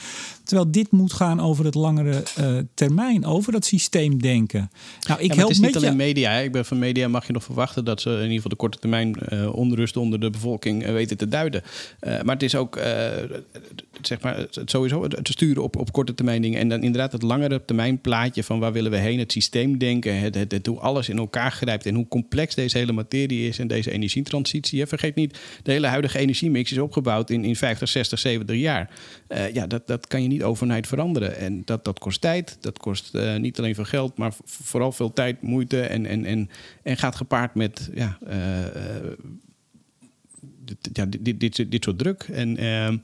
Terwijl 0.43 0.71
dit 0.71 0.91
moet 0.91 1.13
gaan 1.13 1.39
over 1.39 1.65
het 1.65 1.75
langere 1.75 2.23
uh, 2.39 2.57
termijn, 2.73 3.25
over 3.25 3.51
dat 3.51 3.65
systeemdenken. 3.65 4.71
Nou, 5.07 5.19
ik 5.19 5.29
ja, 5.29 5.35
help 5.35 5.49
het 5.49 5.57
is 5.57 5.65
niet 5.65 5.75
alleen 5.75 5.95
media. 5.95 6.31
Hè. 6.31 6.43
Ik 6.43 6.51
ben 6.51 6.65
van 6.65 6.79
media 6.79 7.07
mag 7.07 7.27
je 7.27 7.33
nog 7.33 7.43
verwachten 7.43 7.85
dat 7.85 8.01
ze 8.01 8.09
in 8.09 8.15
ieder 8.15 8.35
geval 8.35 8.49
de 8.49 8.55
korte 8.55 8.79
termijn 8.79 9.15
uh, 9.29 9.55
onrust 9.55 9.97
onder 9.97 10.19
de 10.19 10.29
bevolking 10.29 10.85
weten 10.85 11.17
te 11.17 11.27
duiden. 11.27 11.63
maar 11.99 12.33
het 12.33 12.43
is 12.43 12.55
ook 12.55 12.77
zeg 14.01 14.21
maar, 14.21 14.37
het 14.37 14.61
sowieso 14.65 15.03
het 15.03 15.27
sturen 15.27 15.63
op, 15.63 15.77
op 15.77 15.91
korte 15.91 16.13
termijn 16.13 16.41
dingen. 16.41 16.59
En 16.59 16.69
dan 16.69 16.83
inderdaad 16.83 17.11
het 17.11 17.21
langere 17.21 17.65
termijn 17.65 18.01
plaatje 18.01 18.43
van 18.43 18.59
waar 18.59 18.73
willen 18.81 18.99
we 18.99 19.05
heen. 19.07 19.19
Het 19.19 19.33
het, 20.33 20.51
het, 20.51 20.65
hoe 20.65 20.79
alles 20.79 21.09
in 21.09 21.17
elkaar 21.17 21.51
grijpt 21.51 21.85
en 21.85 21.95
hoe 21.95 22.07
complex 22.07 22.55
deze 22.55 22.77
hele 22.77 22.91
materie 22.91 23.47
is 23.47 23.59
en 23.59 23.67
deze 23.67 23.91
energietransitie. 23.91 24.85
Vergeet 24.85 25.15
niet, 25.15 25.39
de 25.63 25.71
hele 25.71 25.87
huidige 25.87 26.19
energiemix 26.19 26.71
is 26.71 26.77
opgebouwd 26.77 27.29
in, 27.29 27.43
in 27.43 27.55
50, 27.55 27.89
60, 27.89 28.19
70 28.19 28.55
jaar. 28.55 28.89
Uh, 29.29 29.53
ja, 29.53 29.67
dat, 29.67 29.87
dat 29.87 30.07
kan 30.07 30.21
je 30.21 30.27
niet 30.27 30.43
overnight 30.43 30.87
veranderen. 30.87 31.37
En 31.37 31.61
dat, 31.65 31.85
dat 31.85 31.99
kost 31.99 32.21
tijd, 32.21 32.57
dat 32.61 32.77
kost 32.77 33.15
uh, 33.15 33.35
niet 33.35 33.59
alleen 33.59 33.75
veel 33.75 33.83
geld, 33.83 34.17
maar 34.17 34.33
vooral 34.45 34.91
veel 34.91 35.13
tijd, 35.13 35.41
moeite 35.41 35.81
en, 35.81 36.05
en, 36.05 36.25
en, 36.25 36.49
en 36.83 36.97
gaat 36.97 37.15
gepaard 37.15 37.55
met 37.55 37.89
ja, 37.93 38.17
uh, 38.27 38.33
ja, 40.93 41.05
dit, 41.05 41.39
dit, 41.39 41.71
dit 41.71 41.83
soort 41.83 41.97
druk. 41.97 42.23
En, 42.31 42.57
en 42.57 43.01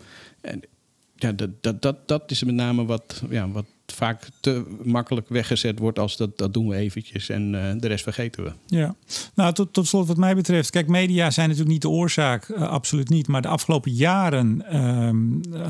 ja, 1.15 1.31
dat, 1.31 1.49
dat, 1.61 1.81
dat, 1.81 2.07
dat 2.07 2.31
is 2.31 2.43
met 2.43 2.55
name 2.55 2.85
wat, 2.85 3.23
ja, 3.29 3.49
wat 3.49 3.65
vaak 3.95 4.29
te 4.39 4.63
makkelijk 4.83 5.29
weggezet 5.29 5.79
wordt 5.79 5.99
als 5.99 6.17
dat, 6.17 6.37
dat 6.37 6.53
doen 6.53 6.67
we 6.67 6.75
eventjes 6.75 7.29
en 7.29 7.51
de 7.79 7.87
rest 7.87 8.03
vergeten 8.03 8.43
we. 8.43 8.51
Ja, 8.65 8.95
nou 9.35 9.53
tot, 9.53 9.73
tot 9.73 9.87
slot 9.87 10.07
wat 10.07 10.17
mij 10.17 10.35
betreft. 10.35 10.69
Kijk, 10.69 10.87
media 10.87 11.31
zijn 11.31 11.47
natuurlijk 11.47 11.73
niet 11.73 11.81
de 11.81 11.89
oorzaak, 11.89 12.51
absoluut 12.51 13.09
niet. 13.09 13.27
Maar 13.27 13.41
de 13.41 13.47
afgelopen 13.47 13.91
jaren 13.91 14.65
ehm, 14.69 15.17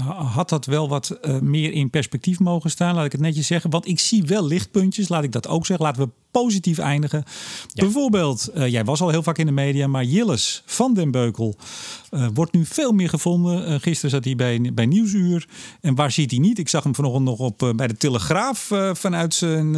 had 0.07 0.49
dat 0.49 0.65
wel 0.65 0.89
wat 0.89 1.19
meer 1.41 1.71
in 1.71 1.89
perspectief 1.89 2.39
mogen 2.39 2.69
staan, 2.69 2.95
laat 2.95 3.05
ik 3.05 3.11
het 3.11 3.21
netjes 3.21 3.47
zeggen. 3.47 3.69
Want 3.69 3.87
ik 3.87 3.99
zie 3.99 4.23
wel 4.23 4.45
lichtpuntjes, 4.45 5.09
laat 5.09 5.23
ik 5.23 5.31
dat 5.31 5.47
ook 5.47 5.65
zeggen. 5.65 5.85
Laten 5.85 6.03
we 6.03 6.09
positief 6.41 6.77
eindigen. 6.77 7.23
Bijvoorbeeld, 7.73 8.49
uh, 8.55 8.67
jij 8.67 8.83
was 8.83 9.01
al 9.01 9.09
heel 9.09 9.23
vaak 9.23 9.37
in 9.37 9.45
de 9.45 9.51
media, 9.51 9.87
maar 9.87 10.03
Jilles 10.03 10.63
van 10.65 10.93
den 10.93 11.11
Beukel 11.11 11.55
uh, 12.11 12.27
wordt 12.33 12.53
nu 12.53 12.65
veel 12.65 12.91
meer 12.91 13.09
gevonden. 13.09 13.71
Uh, 13.71 13.79
gisteren 13.79 14.09
zat 14.11 14.23
hij 14.23 14.35
bij, 14.35 14.71
bij 14.73 14.85
Nieuwsuur. 14.85 15.47
En 15.81 15.95
waar 15.95 16.11
zit 16.11 16.31
hij 16.31 16.39
niet? 16.39 16.59
Ik 16.59 16.69
zag 16.69 16.83
hem 16.83 16.95
vanochtend 16.95 17.25
nog 17.25 17.39
op, 17.39 17.73
bij 17.75 17.87
de 17.87 17.97
Telegraaf 17.97 18.71
vanuit 18.93 19.33
zijn 19.33 19.71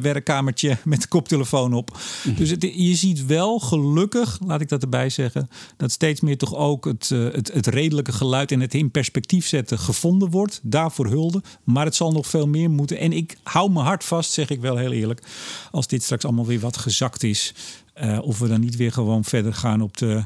werkkamertje 0.00 0.78
met 0.84 1.02
de 1.02 1.08
koptelefoon 1.08 1.74
op. 1.74 1.98
Mhm. 2.24 2.36
Dus 2.36 2.50
het, 2.50 2.62
je 2.62 2.94
ziet 2.94 3.26
wel 3.26 3.58
gelukkig, 3.58 4.38
laat 4.46 4.60
ik 4.60 4.68
dat 4.68 4.82
erbij 4.82 5.08
zeggen, 5.08 5.48
dat 5.76 5.90
steeds 5.90 6.20
meer 6.20 6.38
toch 6.38 6.54
ook 6.54 6.84
het, 6.84 7.08
het, 7.08 7.52
het 7.52 7.66
redelijke 7.66 8.12
geluid 8.12 8.52
en 8.52 8.60
het 8.60 8.74
in 8.74 8.90
perspectief 8.90 9.46
zetten 9.46 9.78
gevonden 9.78 10.30
wordt. 10.30 10.60
Daarvoor 10.62 11.06
hulde. 11.06 11.42
Maar 11.64 11.84
het 11.84 11.94
zal 11.94 12.12
nog 12.12 12.26
veel 12.26 12.46
meer 12.46 12.70
moeten. 12.70 12.98
En 12.98 13.12
ik 13.12 13.36
hou 13.42 13.70
mijn 13.70 13.86
hart 13.86 14.04
vast, 14.04 14.32
zeg 14.32 14.50
ik 14.50 14.60
wel 14.60 14.76
heel 14.76 14.92
eerlijk. 14.92 15.22
Als 15.70 15.86
dit 15.90 16.02
straks 16.02 16.24
allemaal 16.24 16.46
weer 16.46 16.60
wat 16.60 16.76
gezakt 16.76 17.22
is. 17.22 17.54
Uh, 18.02 18.18
of 18.22 18.38
we 18.38 18.48
dan 18.48 18.60
niet 18.60 18.76
weer 18.76 18.92
gewoon 18.92 19.24
verder 19.24 19.54
gaan 19.54 19.80
op 19.80 19.96
de, 19.96 20.24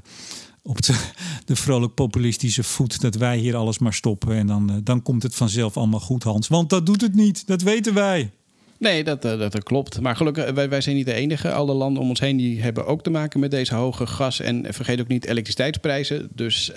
op 0.62 0.82
de, 0.82 1.10
de 1.44 1.56
vrolijk 1.56 1.94
populistische 1.94 2.62
voet. 2.62 3.00
Dat 3.00 3.14
wij 3.14 3.38
hier 3.38 3.56
alles 3.56 3.78
maar 3.78 3.94
stoppen. 3.94 4.36
En 4.36 4.46
dan, 4.46 4.70
uh, 4.70 4.76
dan 4.82 5.02
komt 5.02 5.22
het 5.22 5.34
vanzelf 5.34 5.76
allemaal 5.76 6.00
goed, 6.00 6.22
Hans. 6.22 6.48
Want 6.48 6.70
dat 6.70 6.86
doet 6.86 7.00
het 7.00 7.14
niet. 7.14 7.46
Dat 7.46 7.62
weten 7.62 7.94
wij. 7.94 8.30
Nee, 8.78 9.04
dat, 9.04 9.22
dat, 9.22 9.52
dat, 9.52 9.62
klopt. 9.62 10.00
Maar 10.00 10.16
gelukkig, 10.16 10.50
wij, 10.50 10.80
zijn 10.80 10.96
niet 10.96 11.06
de 11.06 11.12
enige. 11.12 11.52
Alle 11.52 11.72
landen 11.72 12.02
om 12.02 12.08
ons 12.08 12.20
heen 12.20 12.36
die 12.36 12.62
hebben 12.62 12.86
ook 12.86 13.02
te 13.02 13.10
maken 13.10 13.40
met 13.40 13.50
deze 13.50 13.74
hoge 13.74 14.06
gas. 14.06 14.40
En 14.40 14.64
vergeet 14.68 15.00
ook 15.00 15.08
niet 15.08 15.26
elektriciteitsprijzen. 15.26 16.28
Dus 16.34 16.72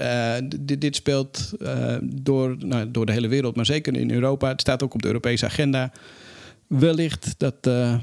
dit, 0.60 0.82
dit, 0.82 0.96
speelt 0.96 1.54
door, 2.02 2.56
nou, 2.60 2.92
door 2.92 3.06
de 3.06 3.12
hele 3.12 3.28
wereld, 3.28 3.56
maar 3.56 3.66
zeker 3.66 3.96
in 3.96 4.12
Europa. 4.12 4.48
Het 4.48 4.62
staat 4.62 4.84
ook 4.84 4.94
op 4.94 5.02
de 5.02 5.08
Europese 5.08 5.46
agenda 5.46 5.92
wellicht 6.68 7.36
dat, 7.38 7.68
uh, 7.68 7.96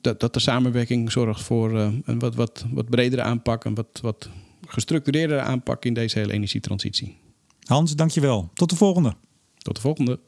dat, 0.00 0.20
dat 0.20 0.34
de 0.34 0.40
samenwerking 0.40 1.12
zorgt 1.12 1.42
voor 1.42 1.72
uh, 1.72 1.88
een 2.04 2.18
wat, 2.18 2.34
wat, 2.34 2.64
wat 2.72 2.90
bredere 2.90 3.22
aanpak, 3.22 3.64
een 3.64 3.74
wat, 3.74 3.98
wat 4.02 4.28
gestructureerdere 4.66 5.40
aanpak 5.40 5.84
in 5.84 5.94
deze 5.94 6.18
hele 6.18 6.32
energietransitie. 6.32 7.16
Hans, 7.62 7.96
dankjewel. 7.96 8.50
Tot 8.54 8.70
de 8.70 8.76
volgende. 8.76 9.14
Tot 9.58 9.74
de 9.74 9.80
volgende. 9.80 10.18